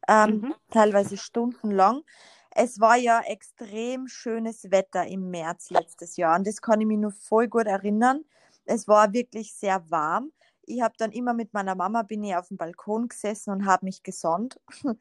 ähm, 0.07 0.41
mhm. 0.41 0.55
teilweise 0.71 1.17
stundenlang. 1.17 2.03
Es 2.51 2.81
war 2.81 2.97
ja 2.97 3.21
extrem 3.21 4.07
schönes 4.07 4.71
Wetter 4.71 5.07
im 5.07 5.31
März 5.31 5.71
letztes 5.71 6.17
Jahr 6.17 6.37
und 6.37 6.47
das 6.47 6.63
kann 6.63 6.81
ich 6.81 6.87
mich 6.87 6.99
nur 6.99 7.13
voll 7.13 7.49
gut 7.49 7.67
erinnern. 7.67 8.25
Es 8.65 8.87
war 8.87 9.13
wirklich 9.13 9.55
sehr 9.55 9.91
warm 9.91 10.33
ich 10.69 10.83
habe 10.83 10.95
dann 10.99 11.13
immer 11.13 11.35
mit 11.35 11.55
meiner 11.55 11.75
Mama 11.75 12.03
bin 12.03 12.23
ich 12.25 12.37
auf 12.37 12.49
dem 12.49 12.57
Balkon 12.57 13.09
gesessen 13.09 13.51
und 13.51 13.67
habe 13.67 13.87
mich 13.87 14.03
gesonnt, 14.03 14.61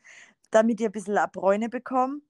damit 0.52 0.80
ich 0.80 0.88
ein 0.88 0.92
bisschen 0.92 1.20
Bräune 1.32 1.70
bekomme. 1.70 2.22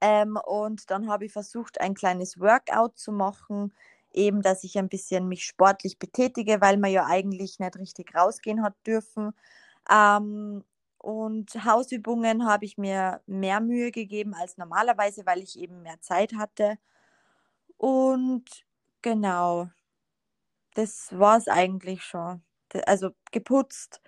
Ähm, 0.00 0.38
und 0.46 0.90
dann 0.90 1.08
habe 1.08 1.26
ich 1.26 1.32
versucht, 1.32 1.80
ein 1.80 1.94
kleines 1.94 2.40
Workout 2.40 2.98
zu 2.98 3.12
machen, 3.12 3.74
eben, 4.12 4.42
dass 4.42 4.64
ich 4.64 4.78
ein 4.78 4.88
bisschen 4.88 5.28
mich 5.28 5.44
sportlich 5.44 5.98
betätige, 5.98 6.60
weil 6.60 6.78
man 6.78 6.90
ja 6.92 7.06
eigentlich 7.06 7.58
nicht 7.58 7.76
richtig 7.78 8.14
rausgehen 8.14 8.62
hat 8.62 8.74
dürfen. 8.86 9.32
Ähm, 9.90 10.64
und 10.98 11.64
Hausübungen 11.64 12.46
habe 12.46 12.64
ich 12.66 12.78
mir 12.78 13.22
mehr 13.26 13.60
Mühe 13.60 13.90
gegeben 13.90 14.34
als 14.34 14.58
normalerweise, 14.58 15.26
weil 15.26 15.40
ich 15.42 15.58
eben 15.58 15.82
mehr 15.82 16.00
Zeit 16.00 16.34
hatte. 16.34 16.78
Und 17.78 18.44
genau, 19.02 19.68
das 20.74 21.18
war 21.18 21.38
es 21.38 21.48
eigentlich 21.48 22.02
schon 22.04 22.42
also 22.86 23.10
geputzt. 23.32 24.00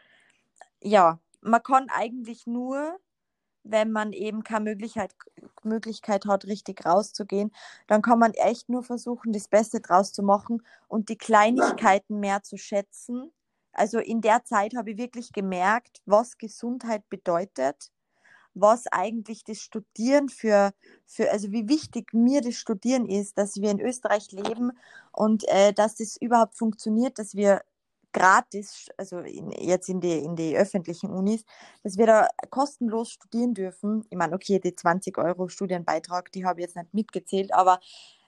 Ja, 0.80 1.20
man 1.40 1.62
kann 1.62 1.88
eigentlich 1.90 2.46
nur, 2.46 2.98
wenn 3.64 3.92
man 3.92 4.12
eben 4.12 4.42
keine 4.42 4.64
Möglichkeit, 4.70 5.14
Möglichkeit 5.62 6.26
hat, 6.26 6.46
richtig 6.46 6.84
rauszugehen, 6.84 7.52
dann 7.86 8.02
kann 8.02 8.18
man 8.18 8.32
echt 8.34 8.68
nur 8.68 8.82
versuchen, 8.82 9.32
das 9.32 9.48
Beste 9.48 9.80
draus 9.80 10.12
zu 10.12 10.22
machen 10.22 10.62
und 10.88 11.08
die 11.08 11.18
Kleinigkeiten 11.18 12.20
mehr 12.20 12.42
zu 12.42 12.56
schätzen. 12.56 13.32
Also 13.72 13.98
in 13.98 14.20
der 14.20 14.44
Zeit 14.44 14.74
habe 14.76 14.92
ich 14.92 14.98
wirklich 14.98 15.32
gemerkt, 15.32 16.02
was 16.04 16.38
Gesundheit 16.38 17.08
bedeutet, 17.08 17.90
was 18.54 18.86
eigentlich 18.88 19.44
das 19.44 19.60
Studieren 19.62 20.28
für, 20.28 20.72
für 21.06 21.30
also 21.30 21.52
wie 21.52 21.68
wichtig 21.68 22.12
mir 22.12 22.42
das 22.42 22.56
Studieren 22.56 23.06
ist, 23.06 23.38
dass 23.38 23.60
wir 23.60 23.70
in 23.70 23.80
Österreich 23.80 24.30
leben 24.32 24.72
und 25.12 25.48
äh, 25.48 25.72
dass 25.72 25.96
das 25.96 26.16
überhaupt 26.16 26.56
funktioniert, 26.56 27.18
dass 27.18 27.34
wir 27.34 27.62
gratis, 28.12 28.88
also 28.96 29.18
in, 29.20 29.50
jetzt 29.52 29.88
in 29.88 30.00
die, 30.00 30.18
in 30.18 30.36
die 30.36 30.56
öffentlichen 30.56 31.10
Unis, 31.10 31.44
dass 31.82 31.96
wir 31.96 32.06
da 32.06 32.28
kostenlos 32.50 33.10
studieren 33.10 33.54
dürfen. 33.54 34.04
Ich 34.10 34.16
meine, 34.16 34.34
okay, 34.34 34.58
die 34.58 34.74
20 34.74 35.18
Euro 35.18 35.48
Studienbeitrag, 35.48 36.30
die 36.32 36.44
habe 36.44 36.60
ich 36.60 36.66
jetzt 36.66 36.76
nicht 36.76 36.94
mitgezählt, 36.94 37.52
aber 37.54 37.80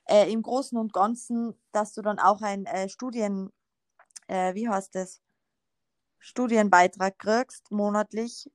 äh, 0.07 0.31
im 0.33 0.43
Großen 0.43 0.79
und 0.79 0.93
Ganzen, 0.93 1.55
dass 1.73 1.93
du 1.95 2.03
dann 2.03 2.19
auch 2.19 2.43
ein 2.43 2.67
äh, 2.67 2.88
Studien, 2.88 3.50
äh, 4.29 4.55
wie 4.55 4.69
heißt 4.69 4.95
das, 4.95 5.21
Studienbeitrag 6.19 7.19
kriegst 7.19 7.71
monatlich, 7.71 8.50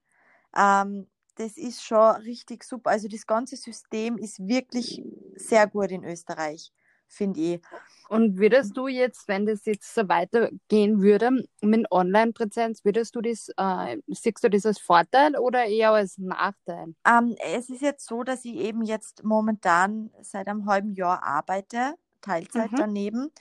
ähm, 0.58 1.08
das 1.36 1.56
ist 1.56 1.84
schon 1.84 2.16
richtig 2.18 2.64
super. 2.64 2.90
Also 2.90 3.08
das 3.08 3.26
ganze 3.26 3.56
System 3.56 4.18
ist 4.18 4.40
wirklich 4.46 5.02
sehr 5.36 5.68
gut 5.68 5.92
in 5.92 6.04
Österreich 6.04 6.74
finde 7.10 7.40
ich. 7.40 7.62
Und 8.08 8.40
würdest 8.40 8.76
du 8.76 8.88
jetzt, 8.88 9.28
wenn 9.28 9.46
das 9.46 9.66
jetzt 9.66 9.94
so 9.94 10.10
weitergehen 10.10 11.02
würde 11.02 11.44
mit 11.62 11.92
Online-Präsenz, 11.92 12.84
würdest 12.84 13.16
du 13.16 13.22
das, 13.22 13.50
äh, 13.58 13.98
siehst 14.08 14.44
du 14.44 14.50
das 14.50 14.66
als 14.66 14.80
Vorteil 14.80 15.36
oder 15.38 15.66
eher 15.66 15.92
als 15.92 16.18
Nachteil? 16.18 16.96
Ähm, 17.06 17.36
es 17.54 17.70
ist 17.70 17.82
jetzt 17.82 18.08
so, 18.08 18.24
dass 18.24 18.46
ich 18.46 18.56
eben 18.56 18.82
jetzt 18.82 19.24
momentan 19.24 20.10
seit 20.22 20.48
einem 20.48 20.66
halben 20.66 20.94
Jahr 20.94 21.22
arbeite, 21.22 21.96
Teilzeit 22.22 22.72
mhm. 22.72 22.78
daneben. 22.78 23.32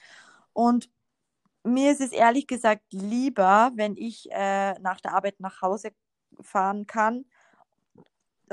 Und 0.52 0.90
mir 1.64 1.92
ist 1.92 2.00
es 2.00 2.12
ehrlich 2.12 2.46
gesagt 2.46 2.82
lieber, 2.92 3.70
wenn 3.74 3.96
ich 3.96 4.28
äh, 4.30 4.78
nach 4.80 5.00
der 5.00 5.14
Arbeit 5.14 5.40
nach 5.40 5.62
Hause 5.62 5.92
fahren 6.42 6.86
kann 6.86 7.24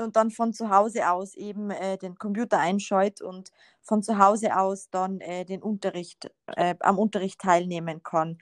und 0.00 0.16
dann 0.16 0.30
von 0.30 0.52
zu 0.52 0.70
Hause 0.70 1.10
aus 1.10 1.34
eben 1.34 1.70
äh, 1.70 1.98
den 1.98 2.16
Computer 2.16 2.58
einschaltet 2.58 3.22
und 3.22 3.50
von 3.82 4.02
zu 4.02 4.18
Hause 4.18 4.56
aus 4.56 4.90
dann 4.90 5.20
äh, 5.20 5.44
den 5.44 5.62
Unterricht, 5.62 6.30
äh, 6.56 6.74
am 6.80 6.98
Unterricht 6.98 7.40
teilnehmen 7.40 8.02
kann. 8.02 8.38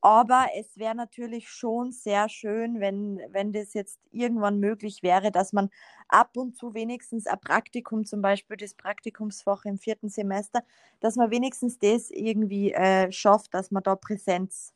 Aber 0.00 0.46
es 0.56 0.78
wäre 0.78 0.94
natürlich 0.94 1.48
schon 1.48 1.90
sehr 1.90 2.28
schön, 2.28 2.78
wenn, 2.80 3.20
wenn 3.30 3.52
das 3.52 3.74
jetzt 3.74 3.98
irgendwann 4.12 4.60
möglich 4.60 5.02
wäre, 5.02 5.32
dass 5.32 5.52
man 5.52 5.68
ab 6.08 6.36
und 6.36 6.56
zu 6.56 6.74
wenigstens 6.74 7.26
ein 7.26 7.40
Praktikum, 7.40 8.04
zum 8.04 8.22
Beispiel 8.22 8.56
das 8.56 8.74
Praktikumsfach 8.74 9.64
im 9.64 9.78
vierten 9.78 10.08
Semester, 10.08 10.62
dass 11.00 11.16
man 11.16 11.30
wenigstens 11.32 11.78
das 11.78 12.10
irgendwie 12.10 12.72
äh, 12.72 13.10
schafft, 13.10 13.52
dass 13.54 13.72
man 13.72 13.82
da 13.82 13.96
Präsenz 13.96 14.74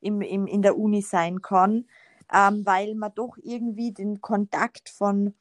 im, 0.00 0.20
im, 0.20 0.46
in 0.46 0.62
der 0.62 0.78
Uni 0.78 1.02
sein 1.02 1.42
kann, 1.42 1.86
ähm, 2.32 2.64
weil 2.64 2.94
man 2.94 3.12
doch 3.14 3.36
irgendwie 3.42 3.92
den 3.92 4.20
Kontakt 4.20 4.90
von 4.90 5.34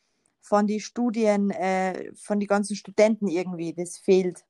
von 0.48 0.66
den 0.66 0.80
Studien, 0.80 1.51
äh, 1.51 2.13
von 2.16 2.39
den 2.39 2.48
ganzen 2.48 2.75
Studenten 2.75 3.27
irgendwie, 3.27 3.74
das 3.74 3.98
fehlt. 3.98 4.46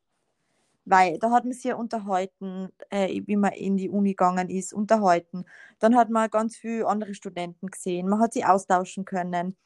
Weil 0.86 1.18
da 1.20 1.32
hat 1.32 1.44
man 1.44 1.54
sich 1.54 1.66
ja 1.66 1.76
unterhalten, 1.76 2.70
äh, 2.90 3.22
wie 3.26 3.36
man 3.36 3.54
in 3.54 3.78
die 3.78 3.90
Uni 3.90 4.12
gegangen 4.12 4.50
ist, 4.50 4.74
unterhalten. 4.74 5.46
Dann 5.80 5.96
hat 5.96 6.10
man 6.10 6.30
ganz 6.30 6.56
viele 6.56 6.88
andere 6.88 7.14
Studenten 7.14 7.68
gesehen, 7.68 8.08
man 8.08 8.20
hat 8.20 8.34
sie 8.34 8.46
austauschen 8.46 9.06
können. 9.06 9.58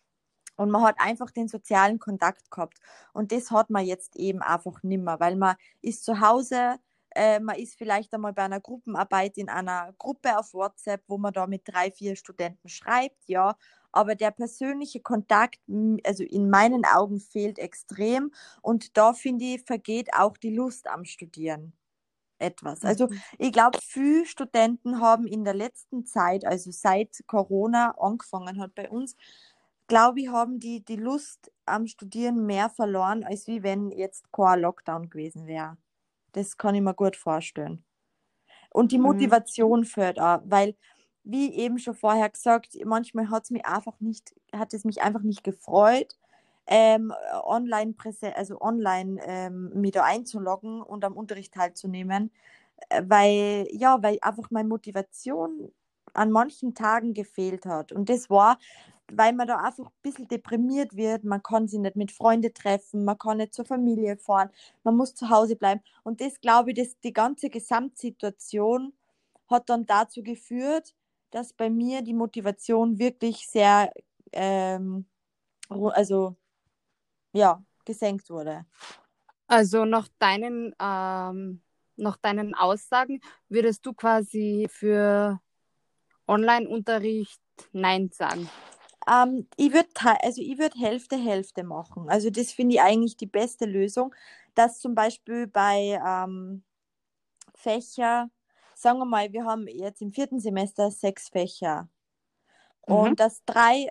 Und 0.55 0.71
man 0.71 0.83
hat 0.83 0.95
einfach 1.00 1.31
den 1.31 1.47
sozialen 1.47 2.00
Kontakt 2.00 2.50
gehabt. 2.51 2.77
Und 3.13 3.31
das 3.31 3.51
hat 3.51 3.69
man 3.69 3.85
jetzt 3.85 4.15
eben 4.15 4.41
einfach 4.41 4.83
nimmer, 4.83 5.19
weil 5.19 5.35
man 5.35 5.55
ist 5.81 6.05
zu 6.05 6.21
Hause, 6.21 6.75
äh, 7.15 7.39
man 7.39 7.57
ist 7.57 7.77
vielleicht 7.77 8.13
einmal 8.13 8.33
bei 8.33 8.43
einer 8.43 8.61
Gruppenarbeit 8.61 9.38
in 9.38 9.50
einer 9.50 9.93
Gruppe 9.97 10.38
auf 10.38 10.53
WhatsApp, 10.53 11.03
wo 11.07 11.17
man 11.17 11.33
da 11.33 11.47
mit 11.47 11.63
drei, 11.65 11.91
vier 11.91 12.15
Studenten 12.15 12.69
schreibt, 12.69 13.27
ja, 13.27 13.55
aber 13.91 14.15
der 14.15 14.31
persönliche 14.31 15.00
Kontakt, 15.00 15.60
also 16.05 16.24
in 16.24 16.50
meinen 16.50 16.86
Augen 16.86 17.19
fehlt 17.19 17.60
extrem 17.60 18.31
und 18.62 18.98
da 18.98 19.13
finde 19.13 19.45
ich, 19.45 19.63
vergeht 19.63 20.13
auch 20.13 20.38
die 20.38 20.55
Lust 20.55 20.88
am 20.88 21.05
Studieren 21.05 21.74
etwas. 22.41 22.83
Also 22.83 23.07
mhm. 23.07 23.21
ich 23.38 23.51
glaube, 23.51 23.79
viele 23.81 24.25
Studenten 24.25 25.00
haben 25.00 25.27
in 25.27 25.43
der 25.43 25.53
letzten 25.53 26.05
Zeit, 26.05 26.45
also 26.45 26.71
seit 26.71 27.24
Corona 27.27 27.91
angefangen 28.00 28.60
hat 28.60 28.75
bei 28.75 28.89
uns, 28.89 29.15
glaube 29.88 30.21
ich, 30.21 30.29
haben 30.29 30.60
die 30.60 30.83
die 30.83 30.95
Lust 30.95 31.51
am 31.65 31.86
Studieren 31.88 32.45
mehr 32.45 32.69
verloren, 32.69 33.24
als 33.24 33.48
wie 33.48 33.63
wenn 33.63 33.91
jetzt 33.91 34.31
kein 34.31 34.62
Lockdown 34.62 35.10
gewesen 35.10 35.48
wäre. 35.48 35.77
Das 36.31 36.57
kann 36.57 36.75
ich 36.75 36.81
mir 36.81 36.93
gut 36.93 37.15
vorstellen. 37.15 37.83
Und 38.74 38.91
die 38.91 38.98
mhm. 38.98 39.03
Motivation 39.03 39.81
mhm. 39.81 39.86
fällt 39.86 40.19
auch, 40.19 40.41
weil 40.45 40.75
wie 41.23 41.53
eben 41.53 41.79
schon 41.79 41.95
vorher 41.95 42.29
gesagt, 42.29 42.77
manchmal 42.85 43.29
hat 43.29 43.43
es 43.43 43.51
mich 43.51 43.65
einfach 43.65 43.99
nicht, 43.99 44.33
hat 44.53 44.73
es 44.73 44.85
mich 44.85 45.01
einfach 45.01 45.21
nicht 45.21 45.43
gefreut, 45.43 46.17
ähm, 46.67 47.13
online 47.43 47.95
also 48.35 48.61
online 48.61 49.19
ähm, 49.25 49.71
mich 49.81 49.91
da 49.91 50.03
einzuloggen 50.03 50.81
und 50.81 51.03
am 51.05 51.13
Unterricht 51.17 51.53
teilzunehmen, 51.53 52.31
äh, 52.89 53.03
weil 53.05 53.67
ja, 53.71 54.01
weil 54.03 54.17
einfach 54.21 54.51
meine 54.51 54.69
Motivation 54.69 55.71
an 56.13 56.31
manchen 56.31 56.73
Tagen 56.75 57.13
gefehlt 57.13 57.65
hat. 57.65 57.91
Und 57.91 58.09
das 58.09 58.29
war, 58.29 58.57
weil 59.11 59.33
man 59.33 59.47
da 59.47 59.57
einfach 59.57 59.85
ein 59.87 59.91
bisschen 60.01 60.27
deprimiert 60.27 60.95
wird, 60.95 61.23
man 61.23 61.43
kann 61.43 61.67
sich 61.67 61.79
nicht 61.79 61.95
mit 61.95 62.11
Freunden 62.11 62.53
treffen, 62.53 63.05
man 63.05 63.17
kann 63.17 63.37
nicht 63.37 63.53
zur 63.53 63.65
Familie 63.65 64.17
fahren, 64.17 64.49
man 64.83 64.95
muss 64.97 65.15
zu 65.15 65.29
Hause 65.29 65.55
bleiben. 65.55 65.81
Und 66.03 66.21
das 66.21 66.39
glaube 66.41 66.71
ich, 66.71 66.77
dass 66.77 66.99
die 67.01 67.13
ganze 67.13 67.49
Gesamtsituation 67.49 68.93
hat 69.49 69.69
dann 69.69 69.85
dazu 69.85 70.23
geführt, 70.23 70.95
dass 71.31 71.53
bei 71.53 71.69
mir 71.69 72.01
die 72.01 72.13
Motivation 72.13 73.00
wirklich 73.00 73.47
sehr, 73.47 73.91
ähm, 74.33 75.05
also 75.69 76.35
ja, 77.33 77.63
gesenkt 77.85 78.29
wurde. 78.29 78.65
Also 79.47 79.85
nach 79.85 80.07
deinen, 80.19 80.75
ähm, 80.79 81.61
nach 81.95 82.17
deinen 82.17 82.53
Aussagen 82.55 83.21
würdest 83.50 83.85
du 83.85 83.93
quasi 83.93 84.67
für 84.69 85.39
Online-Unterricht 86.27 87.41
Nein 87.73 88.09
sagen? 88.13 88.50
Ähm, 89.09 89.47
ich 89.57 89.73
würde 89.73 89.89
also 90.23 90.41
ich 90.41 90.57
würd 90.57 90.75
Hälfte 90.75 91.17
Hälfte 91.17 91.63
machen. 91.63 92.09
Also 92.09 92.29
das 92.29 92.51
finde 92.51 92.75
ich 92.75 92.81
eigentlich 92.81 93.17
die 93.17 93.25
beste 93.25 93.65
Lösung, 93.65 94.13
dass 94.55 94.79
zum 94.79 94.95
Beispiel 94.95 95.47
bei 95.47 96.00
ähm, 96.05 96.63
Fächer, 97.55 98.29
sagen 98.81 99.00
wir 99.00 99.05
mal, 99.05 99.31
wir 99.31 99.45
haben 99.45 99.67
jetzt 99.67 100.01
im 100.01 100.11
vierten 100.11 100.39
Semester 100.39 100.89
sechs 100.91 101.29
Fächer 101.29 101.88
mhm. 102.88 102.95
und 102.95 103.19
dass 103.19 103.43
drei 103.45 103.89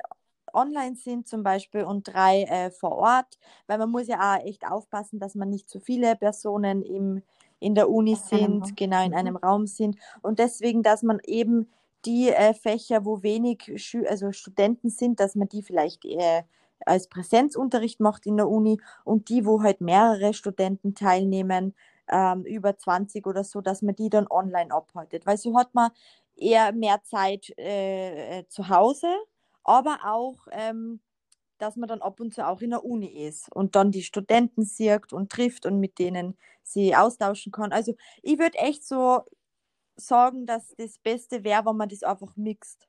online 0.52 0.97
sind 0.97 1.28
zum 1.28 1.44
Beispiel 1.44 1.85
und 1.85 2.09
drei 2.12 2.42
äh, 2.42 2.70
vor 2.73 2.97
Ort, 2.97 3.38
weil 3.68 3.78
man 3.78 3.90
muss 3.90 4.09
ja 4.09 4.18
auch 4.18 4.44
echt 4.44 4.66
aufpassen, 4.66 5.20
dass 5.20 5.37
man 5.37 5.49
nicht 5.49 5.70
zu 5.70 5.78
viele 5.78 6.16
Personen 6.16 6.82
im, 6.82 7.23
in 7.61 7.76
der 7.76 7.88
Uni 7.88 8.16
sind, 8.16 8.76
genau 8.76 9.04
in 9.04 9.14
einem 9.14 9.35
mhm. 9.35 9.44
Raum 9.44 9.66
sind 9.66 9.97
und 10.23 10.40
deswegen, 10.40 10.82
dass 10.82 11.02
man 11.02 11.20
eben 11.25 11.70
die 12.04 12.30
äh, 12.30 12.54
Fächer, 12.54 13.04
wo 13.04 13.23
wenig 13.23 13.73
Schü 13.76 14.06
also 14.06 14.32
Studenten 14.32 14.90
sind, 14.90 15.20
dass 15.20 15.37
man 15.37 15.49
die 15.49 15.62
vielleicht 15.62 16.04
äh, 16.04 16.42
als 16.87 17.09
Präsenzunterricht 17.09 18.00
macht 18.00 18.26
in 18.26 18.38
der 18.38 18.49
Uni 18.49 18.80
und 19.04 19.28
die, 19.28 19.44
wo 19.44 19.62
halt 19.62 19.80
mehrere 19.80 20.32
Studenten 20.32 20.94
teilnehmen, 20.94 21.75
ähm, 22.11 22.45
über 22.45 22.76
20 22.76 23.26
oder 23.26 23.45
so, 23.45 23.61
dass 23.61 23.83
man 23.83 23.95
die 23.95 24.11
dann 24.11 24.26
online 24.29 24.73
abhaltet. 24.73 25.26
Weil 25.26 25.37
so 25.37 25.57
hat 25.57 25.75
man 25.75 25.90
eher 26.37 26.73
mehr 26.73 27.02
Zeit 27.02 27.52
äh, 27.59 28.40
äh, 28.40 28.49
zu 28.49 28.69
Hause, 28.69 29.09
aber 29.64 29.99
auch, 30.05 30.49
ähm, 30.52 31.00
dass 31.59 31.76
man 31.76 31.88
dann 31.88 32.00
ab 32.02 32.21
und 32.21 32.33
zu 32.35 32.47
auch 32.47 32.62
in 32.62 32.71
der 32.71 32.85
Uni 32.85 33.26
ist 33.26 33.55
und 33.55 33.76
dann 33.76 33.90
die 33.90 34.02
Studenten 34.02 34.64
sieht 34.64 35.12
und 35.12 35.31
trifft 35.31 35.67
und 35.67 35.79
mit 35.79 35.99
denen 35.99 36.38
sie 36.62 36.97
austauschen 36.97 37.52
kann. 37.52 37.73
Also 37.73 37.95
ich 38.23 38.38
würde 38.38 38.59
echt 38.59 38.87
so 38.87 39.23
sagen, 39.97 40.47
dass 40.47 40.75
das 40.76 40.99
Beste 40.99 41.45
wäre, 41.45 41.67
wenn 41.67 41.76
man 41.76 41.88
das 41.88 42.02
einfach 42.02 42.35
mixt. 42.37 42.88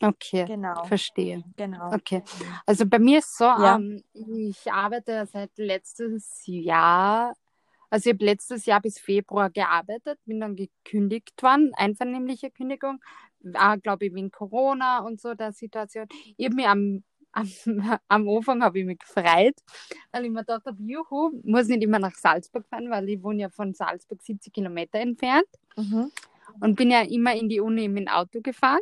Okay, 0.00 0.44
genau. 0.46 0.84
verstehe. 0.84 1.44
Genau. 1.56 1.92
Okay. 1.92 2.22
Also 2.66 2.86
bei 2.86 2.98
mir 2.98 3.18
ist 3.18 3.36
so, 3.36 3.44
ja. 3.44 3.76
ähm, 3.76 4.02
ich 4.12 4.72
arbeite 4.72 5.26
seit 5.26 5.56
letztes 5.56 6.42
Jahr, 6.46 7.34
also 7.92 8.08
ich 8.08 8.14
habe 8.14 8.24
letztes 8.24 8.64
Jahr 8.64 8.80
bis 8.80 8.98
Februar 8.98 9.50
gearbeitet, 9.50 10.18
bin 10.24 10.40
dann 10.40 10.56
gekündigt 10.56 11.42
worden, 11.42 11.72
einvernehmliche 11.74 12.50
Kündigung, 12.50 13.04
glaube 13.82 14.06
ich, 14.06 14.14
wegen 14.14 14.30
Corona 14.30 15.00
und 15.00 15.20
so 15.20 15.34
der 15.34 15.52
Situation. 15.52 16.06
Ich 16.38 16.46
habe 16.46 16.54
mich 16.54 16.66
am 16.66 17.04
am, 17.32 17.98
am 18.08 18.28
Anfang 18.28 18.62
habe 18.62 18.78
ich 18.78 18.86
mich 18.86 18.98
gefreut, 18.98 19.54
weil 20.10 20.24
ich 20.24 20.30
mir 20.30 20.40
gedacht 20.40 20.64
habe, 20.64 20.82
juhu, 20.82 21.32
muss 21.44 21.66
nicht 21.66 21.82
immer 21.82 21.98
nach 21.98 22.14
Salzburg 22.14 22.66
fahren, 22.66 22.90
weil 22.90 23.08
ich 23.10 23.22
wohne 23.22 23.42
ja 23.42 23.48
von 23.50 23.74
Salzburg 23.74 24.22
70 24.22 24.52
Kilometer 24.54 24.98
entfernt 24.98 25.48
mhm. 25.76 26.10
und 26.60 26.76
bin 26.76 26.90
ja 26.90 27.02
immer 27.02 27.34
in 27.34 27.50
die 27.50 27.60
Uni 27.60 27.88
mit 27.88 28.06
dem 28.06 28.08
Auto 28.08 28.40
gefahren. 28.40 28.80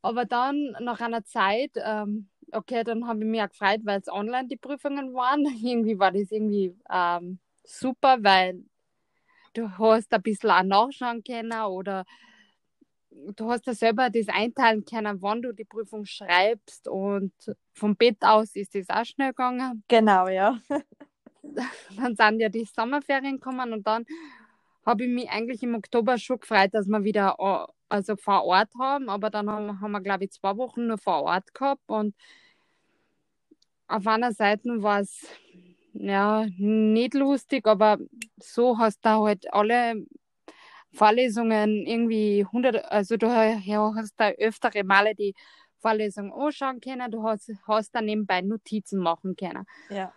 Aber 0.00 0.24
dann 0.24 0.76
nach 0.80 1.00
einer 1.00 1.24
Zeit, 1.24 1.72
ähm, 1.76 2.28
okay, 2.52 2.84
dann 2.84 3.06
habe 3.06 3.20
ich 3.20 3.26
mich 3.26 3.42
auch 3.42 3.48
gefreut, 3.48 3.80
weil 3.84 4.00
es 4.00 4.08
online 4.08 4.48
die 4.48 4.56
Prüfungen 4.56 5.14
waren. 5.14 5.44
Irgendwie 5.62 5.98
war 5.98 6.12
das 6.12 6.30
irgendwie 6.30 6.74
ähm, 6.90 7.38
super, 7.64 8.18
weil 8.20 8.64
du 9.54 9.70
hast 9.78 10.12
ein 10.12 10.22
bisschen 10.22 10.50
auch 10.50 10.62
nachschauen 10.62 11.22
können 11.22 11.52
oder 11.62 12.04
du 13.10 13.50
hast 13.50 13.66
ja 13.66 13.74
selber 13.74 14.08
das 14.10 14.28
einteilen 14.28 14.84
können, 14.84 15.20
wann 15.20 15.42
du 15.42 15.52
die 15.52 15.64
Prüfung 15.64 16.06
schreibst 16.06 16.88
und 16.88 17.32
vom 17.74 17.94
Bett 17.96 18.16
aus 18.20 18.56
ist 18.56 18.74
das 18.74 18.88
auch 18.88 19.04
schnell 19.04 19.30
gegangen. 19.30 19.84
Genau, 19.88 20.28
ja. 20.28 20.58
Dann 21.96 22.16
sind 22.16 22.40
ja 22.40 22.48
die 22.48 22.64
Sommerferien 22.64 23.40
gekommen 23.40 23.72
und 23.72 23.86
dann 23.86 24.04
habe 24.86 25.04
ich 25.04 25.10
mich 25.10 25.30
eigentlich 25.30 25.62
im 25.62 25.74
Oktober 25.74 26.18
schon 26.18 26.40
gefreut, 26.40 26.70
dass 26.72 26.86
wir 26.86 27.04
wieder 27.04 27.36
also 27.88 28.16
vor 28.16 28.44
Ort 28.44 28.70
haben, 28.80 29.08
aber 29.08 29.30
dann 29.30 29.50
haben, 29.50 29.80
haben 29.80 29.92
wir, 29.92 30.00
glaube 30.00 30.24
ich, 30.24 30.32
zwei 30.32 30.56
Wochen 30.56 30.86
nur 30.86 30.98
vor 30.98 31.22
Ort 31.22 31.54
gehabt 31.54 31.82
und 31.86 32.14
auf 33.88 34.06
einer 34.06 34.32
Seite 34.32 34.82
war 34.82 35.00
es 35.00 35.26
ja 35.92 36.46
nicht 36.56 37.14
lustig, 37.14 37.66
aber 37.66 37.98
so 38.38 38.78
hast 38.78 39.04
du 39.04 39.26
halt 39.26 39.52
alle 39.52 40.06
Vorlesungen 40.92 41.86
irgendwie 41.86 42.44
100, 42.44 42.84
also 42.90 43.16
du 43.16 43.28
hast 43.28 44.14
da 44.16 44.30
öftere 44.30 44.84
Male 44.84 45.14
die 45.14 45.34
Vorlesung 45.78 46.32
anschauen 46.32 46.80
können, 46.80 47.10
du 47.10 47.22
hast, 47.24 47.50
hast 47.66 47.94
da 47.94 48.00
nebenbei 48.00 48.40
Notizen 48.40 49.00
machen 49.00 49.36
können. 49.36 49.66
Ja. 49.90 50.12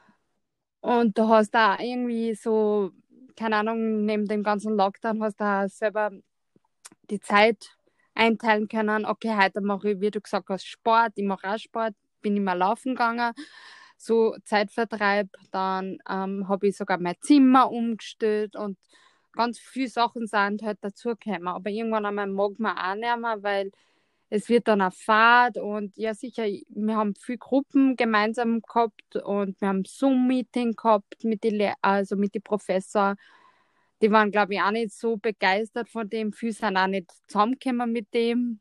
Und 0.81 1.17
du 1.17 1.27
hast 1.27 1.51
da 1.51 1.79
irgendwie 1.79 2.35
so, 2.35 2.91
keine 3.35 3.57
Ahnung, 3.57 4.05
neben 4.05 4.27
dem 4.27 4.43
ganzen 4.43 4.75
Lockdown 4.77 5.23
hast 5.23 5.39
du 5.39 5.43
da 5.43 5.67
selber 5.67 6.11
die 7.09 7.19
Zeit 7.19 7.75
einteilen 8.13 8.67
können. 8.67 9.05
Okay, 9.05 9.35
heute 9.35 9.61
mache 9.61 9.91
ich, 9.91 9.99
wie 9.99 10.11
du 10.11 10.21
gesagt 10.21 10.49
hast, 10.49 10.67
Sport, 10.67 11.13
ich 11.15 11.25
mache 11.25 11.47
auch 11.49 11.57
Sport, 11.57 11.95
bin 12.25 12.35
immer 12.37 12.55
laufen 12.55 12.95
gegangen, 12.95 13.33
so 13.97 14.35
Zeitvertreib. 14.45 15.29
Dann 15.51 15.99
ähm, 16.09 16.47
habe 16.49 16.67
ich 16.67 16.77
sogar 16.77 16.99
mein 16.99 17.15
Zimmer 17.21 17.71
umgestellt 17.71 18.55
und 18.55 18.79
ganz 19.33 19.59
viele 19.59 19.89
Sachen 19.89 20.25
sind 20.25 20.63
halt 20.63 20.79
dazugekommen. 20.81 21.47
Aber 21.47 21.69
irgendwann 21.69 22.07
einmal 22.07 22.27
mag 22.27 22.57
man 22.57 22.77
auch 22.77 22.95
nicht 22.95 23.17
mehr, 23.19 23.43
weil 23.43 23.71
es 24.29 24.49
wird 24.49 24.67
dann 24.67 24.81
eine 24.81 24.91
Fahrt 24.91 25.57
und 25.57 25.95
ja 25.97 26.15
sicher, 26.15 26.45
wir 26.45 26.95
haben 26.95 27.13
viele 27.15 27.37
Gruppen 27.37 27.95
gemeinsam 27.95 28.61
gehabt 28.61 29.17
und 29.17 29.61
wir 29.61 29.67
haben 29.67 29.85
Zoom-Meeting 29.85 30.73
gehabt 30.73 31.23
mit 31.23 31.43
den 31.43 31.73
also 31.81 32.15
mit 32.15 32.33
den 32.33 32.41
Professor. 32.41 33.15
Die 34.01 34.11
waren, 34.11 34.31
glaube 34.31 34.55
ich, 34.55 34.61
auch 34.61 34.71
nicht 34.71 34.93
so 34.93 35.17
begeistert 35.17 35.89
von 35.89 36.09
dem. 36.09 36.33
Viele 36.33 36.53
sind 36.53 36.75
auch 36.75 36.87
nicht 36.87 37.11
zusammengekommen 37.27 37.91
mit 37.91 38.13
dem. 38.15 38.59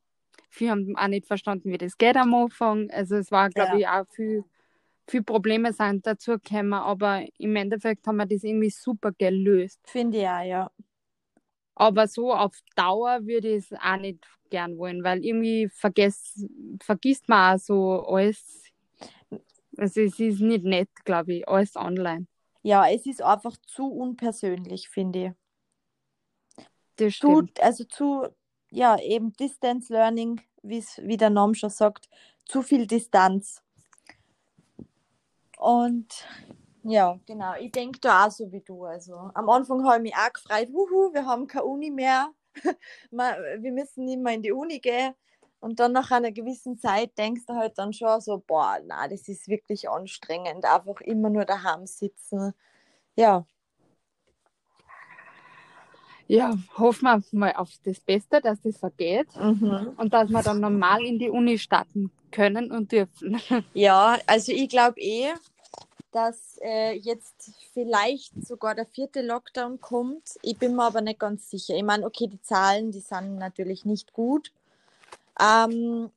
Viele 0.54 0.70
haben 0.70 0.96
auch 0.96 1.08
nicht 1.08 1.26
verstanden, 1.26 1.70
wie 1.70 1.78
das 1.78 1.98
geht 1.98 2.16
am 2.16 2.32
Anfang. 2.34 2.90
Also 2.90 3.16
es 3.16 3.30
war, 3.30 3.50
glaube 3.50 3.78
ja. 3.80 3.98
ich, 4.00 4.06
auch 4.06 4.14
viel 4.14 4.44
viele 5.06 5.22
Probleme 5.22 5.72
sind 5.72 6.06
dazu 6.06 6.38
gekommen, 6.38 6.74
aber 6.74 7.24
im 7.38 7.56
Endeffekt 7.56 8.06
haben 8.06 8.16
wir 8.16 8.26
das 8.26 8.42
irgendwie 8.42 8.70
super 8.70 9.12
gelöst. 9.12 9.80
Finde 9.84 10.18
ich 10.18 10.26
auch, 10.26 10.44
ja. 10.44 10.70
Aber 11.74 12.06
so 12.06 12.32
auf 12.32 12.56
Dauer 12.76 13.26
würde 13.26 13.48
ich 13.48 13.70
es 13.70 13.78
auch 13.78 13.96
nicht 13.96 14.24
gern 14.50 14.78
wollen, 14.78 15.02
weil 15.02 15.24
irgendwie 15.24 15.68
vergess, 15.68 16.46
vergisst 16.80 17.28
man 17.28 17.56
auch 17.56 17.60
so 17.60 18.06
alles. 18.06 18.62
Also 19.76 20.02
es 20.02 20.20
ist 20.20 20.40
nicht 20.40 20.64
nett, 20.64 20.88
glaube 21.04 21.34
ich, 21.34 21.48
alles 21.48 21.74
online. 21.74 22.26
Ja, 22.62 22.88
es 22.88 23.04
ist 23.06 23.22
einfach 23.22 23.56
zu 23.66 23.88
unpersönlich, 23.88 24.88
finde 24.88 25.26
ich. 25.26 26.64
Das 26.96 27.14
stimmt. 27.14 27.58
Zu, 27.58 27.62
also 27.62 27.84
zu, 27.84 28.28
ja, 28.74 28.98
eben 28.98 29.32
Distance 29.34 29.92
Learning, 29.92 30.40
wie 30.62 31.16
der 31.16 31.30
Name 31.30 31.54
schon 31.54 31.70
sagt, 31.70 32.08
zu 32.44 32.62
viel 32.62 32.86
Distanz. 32.86 33.62
Und 35.58 36.26
ja, 36.82 37.18
genau. 37.24 37.54
Ich 37.58 37.72
denke 37.72 38.00
da 38.00 38.26
auch 38.26 38.30
so 38.30 38.50
wie 38.52 38.60
du. 38.60 38.84
Also 38.84 39.30
am 39.34 39.48
Anfang 39.48 39.84
habe 39.86 39.96
ich 39.98 40.02
mich 40.02 40.14
auch 40.14 40.32
gefreut, 40.32 40.72
wuhu, 40.72 41.14
wir 41.14 41.24
haben 41.24 41.46
keine 41.46 41.64
Uni 41.64 41.90
mehr. 41.90 42.30
wir 43.10 43.72
müssen 43.72 44.04
nicht 44.04 44.18
mehr 44.18 44.34
in 44.34 44.42
die 44.42 44.52
Uni 44.52 44.80
gehen. 44.80 45.14
Und 45.60 45.80
dann 45.80 45.92
nach 45.92 46.10
einer 46.10 46.32
gewissen 46.32 46.76
Zeit 46.76 47.16
denkst 47.16 47.46
du 47.46 47.54
halt 47.54 47.78
dann 47.78 47.92
schon 47.92 48.20
so, 48.20 48.42
boah, 48.46 48.78
na, 48.84 49.08
das 49.08 49.28
ist 49.28 49.48
wirklich 49.48 49.88
anstrengend, 49.88 50.64
einfach 50.66 51.00
immer 51.00 51.30
nur 51.30 51.46
daheim 51.46 51.86
sitzen. 51.86 52.52
Ja. 53.16 53.46
Ja, 56.26 56.56
hoffen 56.78 57.04
wir 57.04 57.22
mal 57.32 57.52
auf 57.52 57.70
das 57.84 58.00
Beste, 58.00 58.40
dass 58.40 58.60
das 58.62 58.78
vergeht 58.78 59.28
mhm. 59.36 59.92
und 59.96 60.12
dass 60.12 60.30
wir 60.30 60.42
dann 60.42 60.60
normal 60.60 61.04
in 61.04 61.18
die 61.18 61.28
Uni 61.28 61.58
starten 61.58 62.10
können 62.30 62.72
und 62.72 62.92
dürfen. 62.92 63.40
Ja, 63.74 64.18
also 64.26 64.52
ich 64.52 64.68
glaube 64.68 65.00
eh, 65.00 65.32
dass 66.12 66.58
äh, 66.62 66.92
jetzt 66.92 67.52
vielleicht 67.72 68.46
sogar 68.46 68.74
der 68.74 68.86
vierte 68.86 69.20
Lockdown 69.20 69.80
kommt. 69.80 70.38
Ich 70.42 70.56
bin 70.56 70.76
mir 70.76 70.84
aber 70.84 71.00
nicht 71.00 71.18
ganz 71.18 71.50
sicher. 71.50 71.74
Ich 71.74 71.82
meine, 71.82 72.06
okay, 72.06 72.28
die 72.28 72.40
Zahlen, 72.40 72.92
die 72.92 73.00
sind 73.00 73.36
natürlich 73.36 73.84
nicht 73.84 74.12
gut. 74.12 74.52
Ähm, 75.40 76.10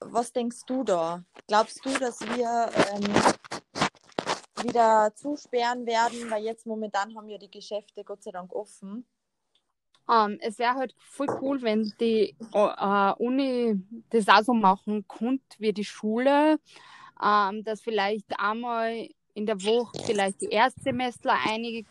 was 0.00 0.32
denkst 0.32 0.64
du 0.66 0.82
da? 0.82 1.24
Glaubst 1.46 1.84
du, 1.84 1.90
dass 1.98 2.20
wir 2.20 2.70
ähm, 2.90 4.64
wieder 4.64 5.12
zusperren 5.14 5.84
werden? 5.84 6.30
Weil 6.30 6.44
jetzt 6.44 6.66
momentan 6.66 7.14
haben 7.14 7.28
ja 7.28 7.36
die 7.36 7.50
Geschäfte 7.50 8.04
Gott 8.04 8.22
sei 8.22 8.30
Dank 8.30 8.54
offen. 8.54 9.04
Ähm, 10.10 10.38
es 10.40 10.58
wäre 10.58 10.74
halt 10.74 10.94
voll 10.98 11.28
cool, 11.40 11.62
wenn 11.62 11.92
die 12.00 12.34
uh, 12.54 13.12
Uni 13.18 13.80
das 14.10 14.28
auch 14.28 14.42
so 14.42 14.54
machen 14.54 15.04
könnte 15.06 15.44
wie 15.58 15.72
die 15.72 15.84
Schule, 15.84 16.58
ähm, 17.22 17.64
dass 17.64 17.80
vielleicht 17.80 18.26
einmal 18.38 19.08
in 19.34 19.46
der 19.46 19.62
Woche 19.62 19.98
vielleicht 20.04 20.40
die 20.40 20.48
Erstsemestler 20.48 21.36
einige 21.46 21.84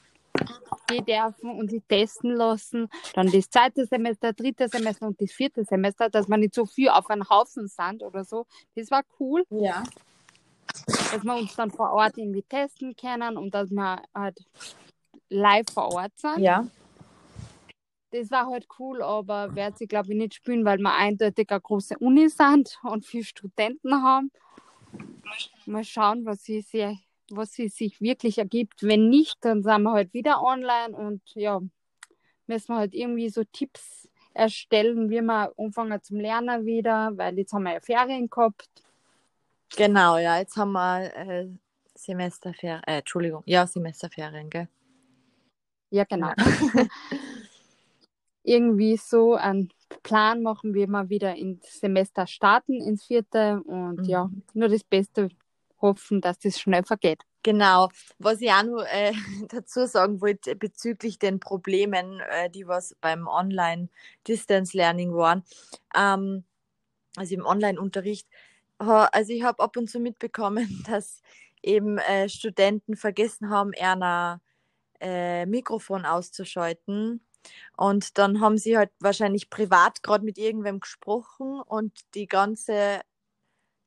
gehen 0.88 1.06
dürfen 1.06 1.52
und 1.52 1.72
sich 1.72 1.82
testen 1.88 2.36
lassen, 2.36 2.90
dann 3.14 3.32
das 3.32 3.50
zweite 3.50 3.86
Semester, 3.86 4.34
dritte 4.34 4.68
Semester 4.70 5.08
und 5.08 5.20
das 5.22 5.32
vierte 5.32 5.64
Semester, 5.64 6.10
dass 6.10 6.28
man 6.28 6.40
nicht 6.40 6.54
so 6.54 6.66
viel 6.66 6.90
auf 6.90 7.10
einen 7.10 7.28
Haufen 7.30 7.68
sind 7.68 8.04
oder 8.04 8.24
so. 8.24 8.46
Das 8.76 8.92
war 8.92 9.04
cool. 9.20 9.44
Ja. 9.50 9.84
Dass 10.86 11.24
wir 11.24 11.36
uns 11.36 11.56
dann 11.56 11.72
vor 11.72 11.92
Ort 11.92 12.18
irgendwie 12.18 12.44
testen 12.44 12.96
können 12.96 13.38
und 13.38 13.54
dass 13.54 13.70
wir 13.72 14.02
halt 14.14 14.40
live 15.30 15.66
vor 15.74 15.94
Ort 15.94 16.18
sind. 16.18 16.40
Ja. 16.40 16.68
Das 18.18 18.32
war 18.32 18.48
halt 18.48 18.68
cool, 18.80 19.02
aber 19.02 19.56
wird 19.56 19.78
sie, 19.78 19.88
glaube 19.88 20.12
ich, 20.12 20.18
nicht 20.18 20.34
spielen, 20.34 20.66
weil 20.66 20.80
wir 20.80 20.94
eindeutig 20.94 21.50
eine 21.50 21.62
große 21.62 21.98
Uni 22.00 22.30
sind 22.30 22.78
und 22.84 23.06
viele 23.06 23.24
Studenten 23.24 24.04
haben. 24.04 24.32
Mal 25.66 25.84
schauen, 25.84 26.26
was 26.26 26.44
sie, 26.44 26.62
sich, 26.62 26.98
was 27.30 27.54
sie 27.54 27.68
sich 27.68 28.02
wirklich 28.02 28.38
ergibt. 28.38 28.84
Wenn 28.84 29.10
nicht, 29.10 29.38
dann 29.42 29.64
sind 29.64 29.84
wir 29.84 29.92
halt 29.92 30.14
wieder 30.14 30.42
online 30.42 30.96
und 30.96 31.22
ja, 31.36 31.62
müssen 32.48 32.74
wir 32.74 32.78
halt 32.78 32.94
irgendwie 32.94 33.30
so 33.30 33.44
Tipps 33.44 34.10
erstellen, 34.34 35.10
wie 35.10 35.22
wir 35.22 35.54
anfangen 35.58 36.02
zum 36.02 36.20
Lernen 36.20 36.66
wieder, 36.66 37.12
weil 37.16 37.38
jetzt 37.38 37.54
haben 37.54 37.64
wir 37.64 37.74
ja 37.74 37.82
Ferien 37.82 38.30
gehabt. 38.30 38.70
Genau, 39.76 40.18
ja, 40.18 40.38
jetzt 40.38 40.56
haben 40.56 40.72
wir 40.72 41.14
äh, 41.16 41.48
Semesterferien, 41.96 42.82
äh, 42.86 43.00
Entschuldigung, 43.00 43.44
ja, 43.46 43.68
Semesterferien, 43.68 44.50
gell? 44.50 44.70
Ja, 45.90 46.04
genau. 46.04 46.28
Ja. 46.28 46.36
irgendwie 48.48 48.96
so 48.98 49.36
einen 49.36 49.70
Plan 50.04 50.42
machen, 50.42 50.74
wie 50.74 50.88
wir 50.88 51.10
wieder 51.10 51.36
ins 51.36 51.80
Semester 51.80 52.26
starten, 52.28 52.82
ins 52.82 53.06
vierte 53.06 53.62
und 53.64 53.98
mhm. 53.98 54.04
ja, 54.06 54.30
nur 54.54 54.70
das 54.70 54.84
Beste 54.84 55.30
hoffen, 55.82 56.22
dass 56.22 56.40
das 56.40 56.60
schnell 56.60 56.84
vergeht. 56.84 57.22
Genau, 57.44 57.90
was 58.20 58.42
ich 58.42 58.52
auch 58.52 58.64
noch 58.64 58.84
äh, 58.84 59.14
dazu 59.50 59.86
sagen 59.86 60.22
wollte 60.22 60.56
bezüglich 60.56 61.20
den 61.20 61.40
Problemen, 61.40 62.22
äh, 62.32 62.50
die 62.50 62.68
was 62.68 62.96
beim 63.02 63.28
Online-Distance-Learning 63.28 65.14
waren, 65.14 65.44
ähm, 65.96 66.46
also 67.16 67.36
im 67.36 67.46
Online-Unterricht, 67.46 68.28
also 68.78 69.34
ich 69.34 69.44
habe 69.44 69.62
ab 69.62 69.76
und 69.76 69.90
zu 69.90 70.00
mitbekommen, 70.00 70.84
dass 70.88 71.22
eben 71.62 71.98
äh, 71.98 72.30
Studenten 72.30 72.96
vergessen 72.96 73.50
haben, 73.50 73.74
eher 73.74 74.40
äh, 75.00 75.46
Mikrofon 75.46 76.06
auszuschalten 76.06 77.22
und 77.78 78.18
dann 78.18 78.42
haben 78.42 78.58
sie 78.58 78.78
halt 78.78 78.92
wahrscheinlich 79.00 79.50
privat 79.50 80.04
gerade 80.04 80.26
mit 80.26 80.38
irgendwem 80.38 80.80
gesprochen 80.80 81.62
und 81.62 81.94
die 82.16 82.28
ganze, 82.28 83.02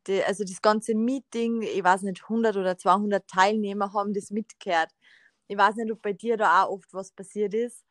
die, 0.06 0.22
also 0.24 0.44
das 0.44 0.62
ganze 0.62 0.94
Meeting, 0.94 1.62
ich 1.62 1.82
weiß 1.84 2.02
nicht, 2.02 2.22
100 2.24 2.56
oder 2.56 2.78
200 2.78 3.26
Teilnehmer 3.26 3.92
haben 3.92 4.14
das 4.14 4.30
mitgehört. 4.30 4.90
Ich 5.48 5.56
weiß 5.56 5.76
nicht, 5.76 5.92
ob 5.92 6.02
bei 6.02 6.12
dir 6.12 6.36
da 6.36 6.64
auch 6.64 6.70
oft 6.70 6.92
was 6.94 7.12
passiert 7.12 7.54
ist. 7.54 7.84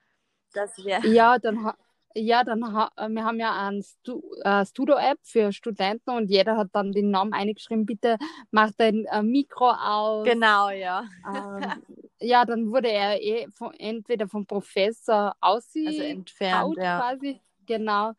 Das 0.53 0.71
ja, 0.77 1.37
dann, 1.37 1.71
ja, 2.15 2.43
dann 2.43 2.73
ha 2.73 2.91
äh, 2.97 3.09
wir 3.09 3.23
haben 3.23 3.39
ja 3.39 3.67
eine 3.67 3.83
Stu 3.83 4.21
äh, 4.43 4.65
Studio-App 4.65 5.19
für 5.21 5.51
Studenten 5.51 6.09
und 6.11 6.29
jeder 6.29 6.57
hat 6.57 6.69
dann 6.73 6.91
den 6.91 7.11
Namen 7.11 7.33
eingeschrieben, 7.33 7.85
bitte 7.85 8.17
mach 8.51 8.71
dein 8.77 9.05
äh, 9.05 9.21
Mikro 9.21 9.69
aus. 9.69 10.25
Genau, 10.25 10.69
ja. 10.69 11.05
Ähm, 11.27 11.83
ja, 12.19 12.45
dann 12.45 12.71
wurde 12.71 12.91
er 12.91 13.21
eh 13.21 13.47
von, 13.51 13.73
entweder 13.75 14.27
vom 14.27 14.45
Professor 14.45 15.33
aussie 15.39 15.87
also 15.87 16.01
entfernt, 16.01 16.77
ja. 16.77 16.99
quasi, 16.99 17.41
genau. 17.65 18.13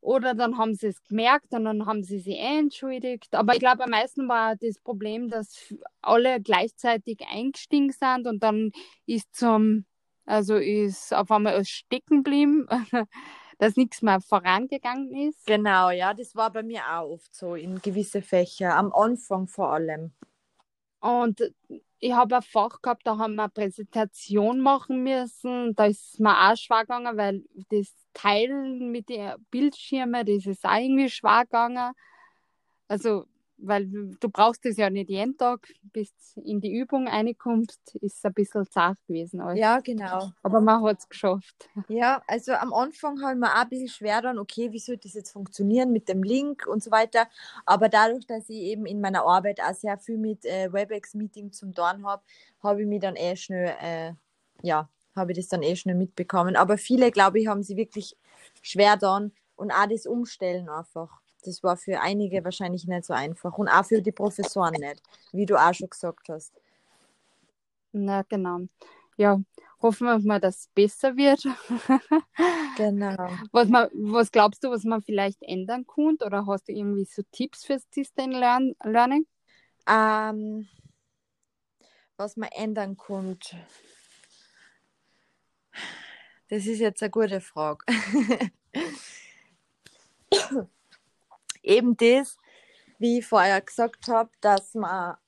Oder 0.00 0.34
dann 0.34 0.58
haben 0.58 0.74
sie 0.74 0.88
es 0.88 1.02
gemerkt 1.04 1.52
und 1.52 1.64
dann 1.64 1.86
haben 1.86 2.02
sie 2.02 2.18
sich 2.18 2.36
entschuldigt. 2.36 3.32
Aber 3.36 3.54
ich 3.54 3.60
glaube, 3.60 3.84
am 3.84 3.90
meisten 3.90 4.28
war 4.28 4.56
das 4.56 4.80
Problem, 4.80 5.28
dass 5.30 5.72
alle 6.00 6.40
gleichzeitig 6.40 7.20
eingestiegen 7.30 7.92
sind 7.92 8.26
und 8.26 8.42
dann 8.42 8.72
ist 9.06 9.32
zum 9.32 9.84
also 10.24 10.56
ist 10.56 11.12
auf 11.14 11.30
einmal 11.30 11.54
alles 11.54 11.68
stecken 11.68 12.22
geblieben, 12.22 12.66
dass 13.58 13.76
nichts 13.76 14.02
mehr 14.02 14.20
vorangegangen 14.20 15.28
ist. 15.28 15.46
Genau, 15.46 15.90
ja, 15.90 16.14
das 16.14 16.34
war 16.34 16.50
bei 16.50 16.62
mir 16.62 16.82
auch 16.90 17.10
oft 17.10 17.34
so 17.34 17.54
in 17.54 17.80
gewisse 17.80 18.22
Fächer, 18.22 18.76
am 18.76 18.92
Anfang 18.92 19.46
vor 19.46 19.72
allem. 19.72 20.12
Und 21.00 21.40
ich 21.98 22.12
habe 22.12 22.36
ein 22.36 22.42
Fach 22.42 22.82
gehabt, 22.82 23.06
da 23.06 23.18
haben 23.18 23.36
wir 23.36 23.44
eine 23.44 23.50
Präsentation 23.50 24.60
machen 24.60 25.02
müssen. 25.02 25.74
Da 25.74 25.86
ist 25.86 26.18
mir 26.18 26.50
auch 26.50 26.56
schwer 26.56 26.80
gegangen, 26.80 27.16
weil 27.16 27.44
das 27.70 27.94
Teilen 28.12 28.90
mit 28.90 29.08
den 29.08 29.34
Bildschirmen, 29.50 30.26
das 30.26 30.46
ist 30.46 30.64
auch 30.64 30.76
irgendwie 30.76 31.08
schwer 31.08 31.42
gegangen. 31.42 31.92
Also 32.88 33.26
weil 33.64 33.86
du 33.86 34.28
brauchst 34.28 34.66
es 34.66 34.76
ja 34.76 34.90
nicht 34.90 35.08
jeden 35.08 35.36
Tag, 35.36 35.66
bis 35.92 36.12
in 36.36 36.60
die 36.60 36.72
Übung 36.72 37.06
reinkommst, 37.06 37.94
ist 37.96 38.18
es 38.18 38.24
ein 38.24 38.34
bisschen 38.34 38.66
zart 38.70 38.98
gewesen. 39.06 39.40
Alles. 39.40 39.58
Ja, 39.58 39.78
genau. 39.80 40.30
Aber 40.42 40.60
man 40.60 40.82
hat 40.82 40.98
es 40.98 41.08
geschafft. 41.08 41.70
Ja, 41.88 42.22
also 42.26 42.52
am 42.52 42.72
Anfang 42.72 43.22
haben 43.22 43.40
wir 43.40 43.52
auch 43.54 43.62
ein 43.62 43.68
bisschen 43.68 43.88
schwer 43.88 44.20
dann, 44.20 44.38
okay, 44.38 44.72
wie 44.72 44.78
soll 44.78 44.96
das 44.96 45.14
jetzt 45.14 45.32
funktionieren 45.32 45.92
mit 45.92 46.08
dem 46.08 46.22
Link 46.22 46.66
und 46.66 46.82
so 46.82 46.90
weiter. 46.90 47.28
Aber 47.64 47.88
dadurch, 47.88 48.26
dass 48.26 48.48
ich 48.48 48.58
eben 48.58 48.84
in 48.84 49.00
meiner 49.00 49.24
Arbeit 49.24 49.60
auch 49.60 49.74
sehr 49.74 49.98
viel 49.98 50.18
mit 50.18 50.44
äh, 50.44 50.72
WebEx-Meeting 50.72 51.52
zum 51.52 51.72
Dorn 51.72 52.04
habe, 52.04 52.22
habe 52.62 52.82
ich 52.82 52.88
mich 52.88 53.00
dann 53.00 53.16
eh 53.16 53.36
schnell, 53.36 53.74
äh, 53.80 54.12
ja, 54.62 54.88
habe 55.14 55.32
ich 55.32 55.38
das 55.38 55.48
dann 55.48 55.62
eh 55.62 55.76
schnell 55.76 55.96
mitbekommen. 55.96 56.56
Aber 56.56 56.78
viele, 56.78 57.10
glaube 57.10 57.40
ich, 57.40 57.46
haben 57.46 57.62
sie 57.62 57.76
wirklich 57.76 58.16
schwer 58.60 58.96
dann 58.96 59.32
und 59.56 59.70
auch 59.70 59.86
das 59.88 60.06
Umstellen 60.06 60.68
einfach 60.68 61.21
das 61.42 61.62
war 61.62 61.76
für 61.76 62.00
einige 62.00 62.44
wahrscheinlich 62.44 62.86
nicht 62.86 63.04
so 63.04 63.12
einfach 63.12 63.56
und 63.58 63.68
auch 63.68 63.84
für 63.84 64.00
die 64.00 64.12
Professoren 64.12 64.74
nicht, 64.74 65.02
wie 65.32 65.46
du 65.46 65.56
auch 65.56 65.74
schon 65.74 65.90
gesagt 65.90 66.28
hast. 66.28 66.52
Na, 67.92 68.22
genau. 68.22 68.60
Ja, 69.16 69.40
hoffen 69.80 70.06
wir 70.06 70.18
mal, 70.20 70.40
dass 70.40 70.60
es 70.60 70.68
besser 70.68 71.16
wird. 71.16 71.44
genau. 72.76 73.28
Was, 73.52 73.68
man, 73.68 73.88
was 73.92 74.32
glaubst 74.32 74.64
du, 74.64 74.70
was 74.70 74.84
man 74.84 75.02
vielleicht 75.02 75.42
ändern 75.42 75.86
könnte? 75.86 76.24
Oder 76.24 76.46
hast 76.46 76.68
du 76.68 76.72
irgendwie 76.72 77.04
so 77.04 77.22
Tipps 77.30 77.64
fürs 77.64 77.88
Distance 77.90 78.74
Learning? 78.84 79.26
Ähm, 79.86 80.68
was 82.16 82.36
man 82.36 82.48
ändern 82.52 82.96
könnte. 82.96 83.56
Das 86.48 86.66
ist 86.66 86.78
jetzt 86.80 87.02
eine 87.02 87.10
gute 87.10 87.40
Frage. 87.40 87.84
eben 91.62 91.96
das, 91.96 92.36
wie 92.98 93.18
ich 93.18 93.26
vorher 93.26 93.60
gesagt 93.60 94.08
habe, 94.08 94.30
dass 94.40 94.74
wir 94.74 95.18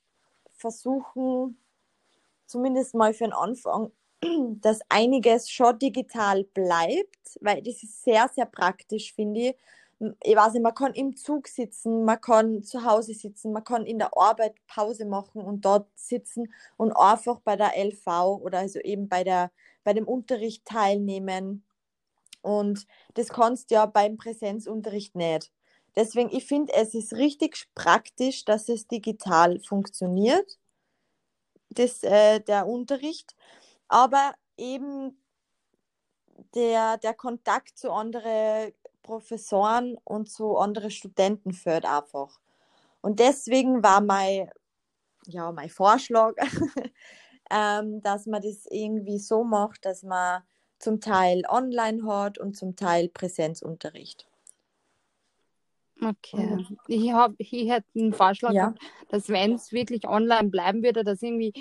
versuchen, 0.56 1.58
zumindest 2.46 2.94
mal 2.94 3.12
für 3.14 3.24
den 3.24 3.32
Anfang, 3.32 3.90
dass 4.60 4.80
einiges 4.88 5.50
schon 5.50 5.78
digital 5.78 6.44
bleibt, 6.44 7.38
weil 7.40 7.62
das 7.62 7.82
ist 7.82 8.04
sehr, 8.04 8.30
sehr 8.34 8.46
praktisch, 8.46 9.12
finde 9.12 9.40
ich. 9.40 9.56
Ich 10.22 10.36
weiß 10.36 10.54
nicht, 10.54 10.62
man 10.62 10.74
kann 10.74 10.92
im 10.94 11.16
Zug 11.16 11.48
sitzen, 11.48 12.04
man 12.04 12.20
kann 12.20 12.62
zu 12.62 12.84
Hause 12.84 13.14
sitzen, 13.14 13.52
man 13.52 13.64
kann 13.64 13.86
in 13.86 13.98
der 13.98 14.16
Arbeit 14.16 14.54
Pause 14.66 15.06
machen 15.06 15.42
und 15.42 15.64
dort 15.64 15.88
sitzen 15.94 16.52
und 16.76 16.92
einfach 16.92 17.40
bei 17.40 17.56
der 17.56 17.72
LV 17.76 18.06
oder 18.42 18.58
also 18.58 18.80
eben 18.80 19.08
bei, 19.08 19.24
der, 19.24 19.50
bei 19.84 19.92
dem 19.92 20.06
Unterricht 20.06 20.64
teilnehmen. 20.64 21.64
Und 22.42 22.86
das 23.14 23.28
kannst 23.28 23.70
du 23.70 23.76
ja 23.76 23.86
beim 23.86 24.16
Präsenzunterricht 24.16 25.14
nicht. 25.14 25.50
Deswegen, 25.96 26.30
ich 26.30 26.46
finde, 26.46 26.72
es 26.74 26.94
ist 26.94 27.12
richtig 27.12 27.68
praktisch, 27.74 28.44
dass 28.44 28.68
es 28.68 28.88
digital 28.88 29.60
funktioniert, 29.60 30.58
das, 31.70 32.02
äh, 32.02 32.40
der 32.40 32.66
Unterricht. 32.66 33.36
Aber 33.88 34.34
eben 34.56 35.16
der, 36.54 36.98
der 36.98 37.14
Kontakt 37.14 37.78
zu 37.78 37.92
anderen 37.92 38.72
Professoren 39.02 39.98
und 40.04 40.30
zu 40.30 40.56
anderen 40.56 40.90
Studenten 40.90 41.52
fehlt 41.52 41.84
einfach. 41.84 42.40
Und 43.00 43.20
deswegen 43.20 43.82
war 43.82 44.00
mein, 44.00 44.50
ja, 45.26 45.52
mein 45.52 45.68
Vorschlag, 45.68 46.34
ähm, 47.50 48.02
dass 48.02 48.26
man 48.26 48.42
das 48.42 48.66
irgendwie 48.70 49.18
so 49.18 49.44
macht, 49.44 49.84
dass 49.84 50.02
man 50.02 50.42
zum 50.78 51.00
Teil 51.00 51.42
online 51.48 52.06
hat 52.06 52.38
und 52.38 52.56
zum 52.56 52.76
Teil 52.76 53.08
Präsenzunterricht. 53.08 54.26
Okay. 56.00 56.66
Ich, 56.88 57.12
hab, 57.12 57.32
ich 57.38 57.70
hätte 57.70 57.86
einen 57.96 58.12
Vorschlag, 58.12 58.52
ja. 58.52 58.70
gehabt, 58.70 58.82
dass 59.08 59.28
wenn 59.28 59.54
es 59.54 59.72
wirklich 59.72 60.06
online 60.08 60.50
bleiben 60.50 60.82
würde, 60.82 61.04
dass 61.04 61.22
irgendwie 61.22 61.52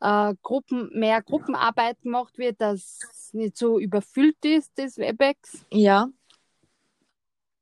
äh, 0.00 0.34
Gruppen, 0.42 0.90
mehr 0.92 1.22
Gruppenarbeit 1.22 2.00
gemacht 2.02 2.38
wird, 2.38 2.60
dass 2.60 3.00
es 3.10 3.34
nicht 3.34 3.56
so 3.56 3.78
überfüllt 3.78 4.44
ist, 4.44 4.72
das 4.76 4.98
WebEx. 4.98 5.64
Ja. 5.70 6.08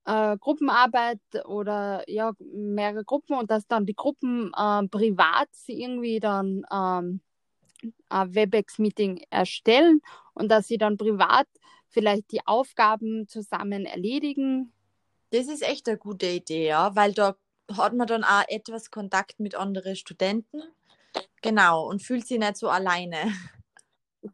Äh, 0.04 0.36
Gruppenarbeit 0.38 1.20
oder 1.44 2.08
ja, 2.08 2.32
mehrere 2.38 3.04
Gruppen 3.04 3.36
und 3.36 3.50
dass 3.50 3.66
dann 3.66 3.86
die 3.86 3.96
Gruppen 3.96 4.52
äh, 4.56 4.86
privat 4.88 5.48
irgendwie 5.66 6.20
dann 6.20 6.64
ähm, 6.72 7.20
ein 8.08 8.34
WebEx-Meeting 8.34 9.24
erstellen 9.30 10.00
und 10.34 10.48
dass 10.48 10.68
sie 10.68 10.78
dann 10.78 10.96
privat 10.96 11.48
vielleicht 11.88 12.30
die 12.32 12.46
Aufgaben 12.46 13.26
zusammen 13.28 13.84
erledigen 13.84 14.72
das 15.30 15.48
ist 15.48 15.62
echt 15.62 15.88
eine 15.88 15.98
gute 15.98 16.26
Idee, 16.26 16.68
ja, 16.68 16.94
weil 16.94 17.12
da 17.12 17.36
hat 17.76 17.94
man 17.94 18.06
dann 18.06 18.24
auch 18.24 18.44
etwas 18.48 18.90
Kontakt 18.90 19.40
mit 19.40 19.54
anderen 19.54 19.96
Studenten. 19.96 20.62
Genau, 21.42 21.88
und 21.88 22.02
fühlt 22.02 22.26
sich 22.26 22.38
nicht 22.38 22.56
so 22.56 22.68
alleine. 22.68 23.32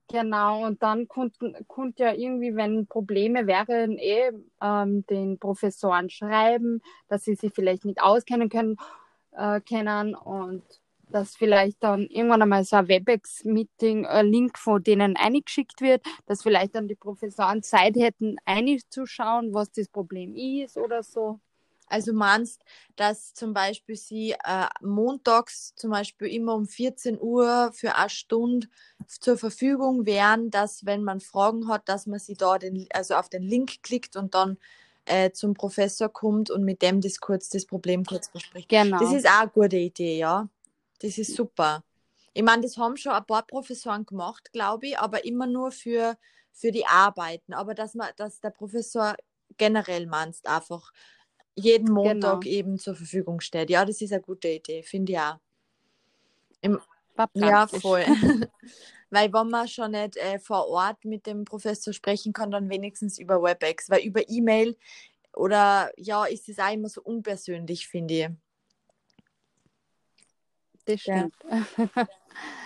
Genau, 0.09 0.65
und 0.65 0.83
dann 0.83 1.07
konnte 1.09 2.03
ja 2.03 2.13
irgendwie, 2.13 2.57
wenn 2.57 2.87
Probleme 2.87 3.47
wären, 3.47 3.99
eh 3.99 4.31
ähm, 4.63 5.05
den 5.07 5.39
Professoren 5.39 6.09
schreiben, 6.09 6.81
dass 7.09 7.25
sie 7.25 7.35
sich 7.35 7.53
vielleicht 7.55 7.85
nicht 7.85 8.01
auskennen 8.01 8.49
können, 8.49 8.77
äh, 9.33 9.61
kennen 9.61 10.15
und 10.15 10.63
dass 11.13 11.37
vielleicht 11.37 11.83
dann 11.83 12.07
irgendwann 12.07 12.43
einmal 12.43 12.65
so 12.65 12.77
ein 12.77 12.89
WebEx-Meeting, 12.89 14.07
ein 14.07 14.27
Link 14.27 14.59
von 14.59 14.83
denen 14.83 15.17
eingeschickt 15.17 15.81
wird, 15.81 16.05
dass 16.27 16.43
vielleicht 16.43 16.75
dann 16.75 16.89
die 16.89 16.95
Professoren 16.95 17.63
Zeit 17.63 17.97
hätten, 17.97 18.37
einzuschauen, 18.45 19.55
was 19.55 19.71
das 19.73 19.89
Problem 19.89 20.35
ist 20.35 20.77
oder 20.77 21.03
so. 21.03 21.41
Also 21.93 22.15
meinst, 22.15 22.63
dass 22.97 23.35
zum 23.35 23.53
Beispiel 23.53 23.97
sie 23.97 24.31
äh, 24.31 24.67
montags 24.81 25.75
zum 25.77 25.91
Beispiel 25.91 26.29
immer 26.29 26.55
um 26.55 26.67
14 26.67 27.21
Uhr 27.21 27.71
für 27.75 27.97
eine 27.97 28.09
Stunde 28.09 28.67
zur 29.07 29.37
Verfügung 29.37 30.07
wären, 30.07 30.51
dass 30.51 30.87
wenn 30.87 31.05
man 31.05 31.21
Fragen 31.21 31.69
hat, 31.69 31.91
dass 31.91 32.07
man 32.07 32.19
sie 32.19 32.35
da 32.35 32.57
den, 32.57 32.89
also 32.95 33.15
auf 33.15 33.29
den 33.29 33.43
Link 33.43 33.83
klickt 33.83 34.17
und 34.17 34.35
dann 34.35 34.57
äh, 35.05 35.33
zum 35.33 35.53
Professor 35.53 36.09
kommt 36.09 36.51
und 36.51 36.65
mit 36.65 36.81
dem 36.81 37.03
das 37.03 37.21
kurz 37.21 37.51
das 37.51 37.67
Problem 37.67 38.07
kurz 38.07 38.31
bespricht. 38.31 38.71
Genau. 38.71 38.99
Das 38.99 39.13
ist 39.13 39.27
auch 39.27 39.41
eine 39.41 39.51
gute 39.51 39.77
Idee, 39.77 40.17
ja. 40.17 40.49
Das 41.03 41.19
ist 41.19 41.35
super. 41.35 41.85
Ich 42.33 42.43
meine, 42.43 42.63
das 42.63 42.79
haben 42.79 42.97
schon 42.97 43.13
ein 43.13 43.27
paar 43.27 43.47
Professoren 43.47 44.07
gemacht, 44.07 44.53
glaube 44.53 44.87
ich, 44.87 44.99
aber 44.99 45.25
immer 45.25 45.47
nur 45.47 45.71
für, 45.71 46.17
für 46.53 46.71
die 46.71 46.87
Arbeiten. 46.87 47.53
Aber 47.53 47.75
dass 47.75 47.95
man, 47.95 48.09
dass 48.17 48.41
der 48.41 48.51
Professor 48.51 49.15
generell 49.59 50.07
meinst, 50.07 50.47
einfach 50.47 50.93
jeden 51.55 51.93
Montag 51.93 52.43
Genau. 52.43 52.57
eben 52.57 52.79
zur 52.79 52.95
Verfügung 52.95 53.41
steht. 53.41 53.69
Ja, 53.69 53.85
das 53.85 54.01
ist 54.01 54.13
eine 54.13 54.23
gute 54.23 54.49
Idee, 54.49 54.83
finde 54.83 55.13
ich 55.13 55.19
auch. 55.19 55.39
Im, 56.63 56.81
ja, 57.35 57.67
voll. 57.67 58.05
Weil 59.11 59.31
wenn 59.31 59.49
man 59.49 59.69
schon 59.69 59.91
nicht 59.91 60.17
äh, 60.17 60.39
vor 60.39 60.69
Ort 60.69 61.05
mit 61.05 61.27
dem 61.27 61.45
Professor 61.45 61.93
sprechen 61.93 62.33
kann, 62.33 62.51
dann 62.51 62.71
wenigstens 62.71 63.19
über 63.19 63.43
WebEx. 63.43 63.91
Weil 63.91 64.01
über 64.01 64.27
E-Mail 64.27 64.77
oder 65.35 65.91
ja, 65.97 66.25
ist 66.25 66.49
es 66.49 66.59
auch 66.59 66.73
immer 66.73 66.89
so 66.89 67.03
unpersönlich, 67.03 67.89
finde 67.89 68.15
ich. 68.15 68.29
Das 70.85 71.05
Ja. 71.07 71.29
stimmt. 71.29 71.37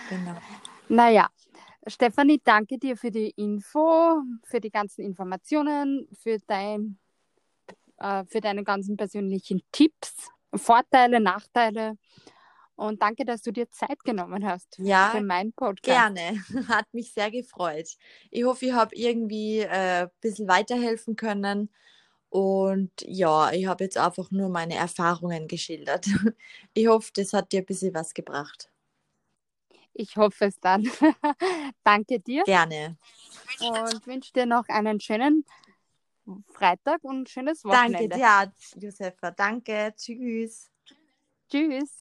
Genau. 0.09 0.35
Naja, 0.89 1.27
Stefanie, 1.85 2.41
danke 2.43 2.77
dir 2.77 2.97
für 2.97 3.11
die 3.11 3.29
Info, 3.31 4.21
für 4.43 4.59
die 4.59 4.69
ganzen 4.71 5.01
Informationen, 5.01 6.07
für, 6.13 6.37
dein, 6.47 6.97
äh, 7.97 8.23
für 8.25 8.41
deine 8.41 8.63
ganzen 8.63 8.97
persönlichen 8.97 9.61
Tipps, 9.71 10.29
Vorteile, 10.53 11.19
Nachteile. 11.19 11.97
Und 12.75 13.01
danke, 13.01 13.25
dass 13.25 13.41
du 13.41 13.51
dir 13.51 13.69
Zeit 13.71 14.03
genommen 14.03 14.45
hast 14.45 14.77
Ja, 14.77 15.09
für 15.11 15.21
meinen 15.21 15.51
Podcast. 15.51 16.15
Gerne, 16.15 16.39
hat 16.69 16.85
mich 16.93 17.11
sehr 17.11 17.31
gefreut. 17.31 17.89
Ich 18.29 18.43
hoffe, 18.43 18.67
ich 18.67 18.71
habe 18.73 18.95
irgendwie 18.95 19.59
äh, 19.59 20.03
ein 20.03 20.09
bisschen 20.21 20.47
weiterhelfen 20.47 21.15
können. 21.15 21.71
Und 22.29 22.91
ja, 23.05 23.51
ich 23.51 23.65
habe 23.67 23.83
jetzt 23.83 23.97
einfach 23.97 24.31
nur 24.31 24.49
meine 24.49 24.75
Erfahrungen 24.75 25.47
geschildert. 25.47 26.05
Ich 26.73 26.87
hoffe, 26.87 27.11
das 27.15 27.33
hat 27.33 27.51
dir 27.51 27.61
ein 27.61 27.65
bisschen 27.65 27.93
was 27.93 28.13
gebracht. 28.13 28.69
Ich 29.93 30.15
hoffe 30.15 30.45
es 30.45 30.59
dann. 30.59 30.83
danke 31.83 32.19
dir 32.19 32.43
Gerne. 32.43 32.97
und 33.59 34.05
wünsche 34.05 34.31
dir 34.33 34.45
noch 34.45 34.67
einen 34.67 34.99
schönen 34.99 35.43
Freitag 36.53 37.03
und 37.03 37.21
ein 37.21 37.25
schönes 37.25 37.63
Danke 37.63 38.07
Wochenende. 38.07 38.15
dir, 38.15 38.53
Josefa. 38.79 39.31
Danke. 39.31 39.93
Tschüss. 39.97 40.69
Tschüss. 41.49 41.95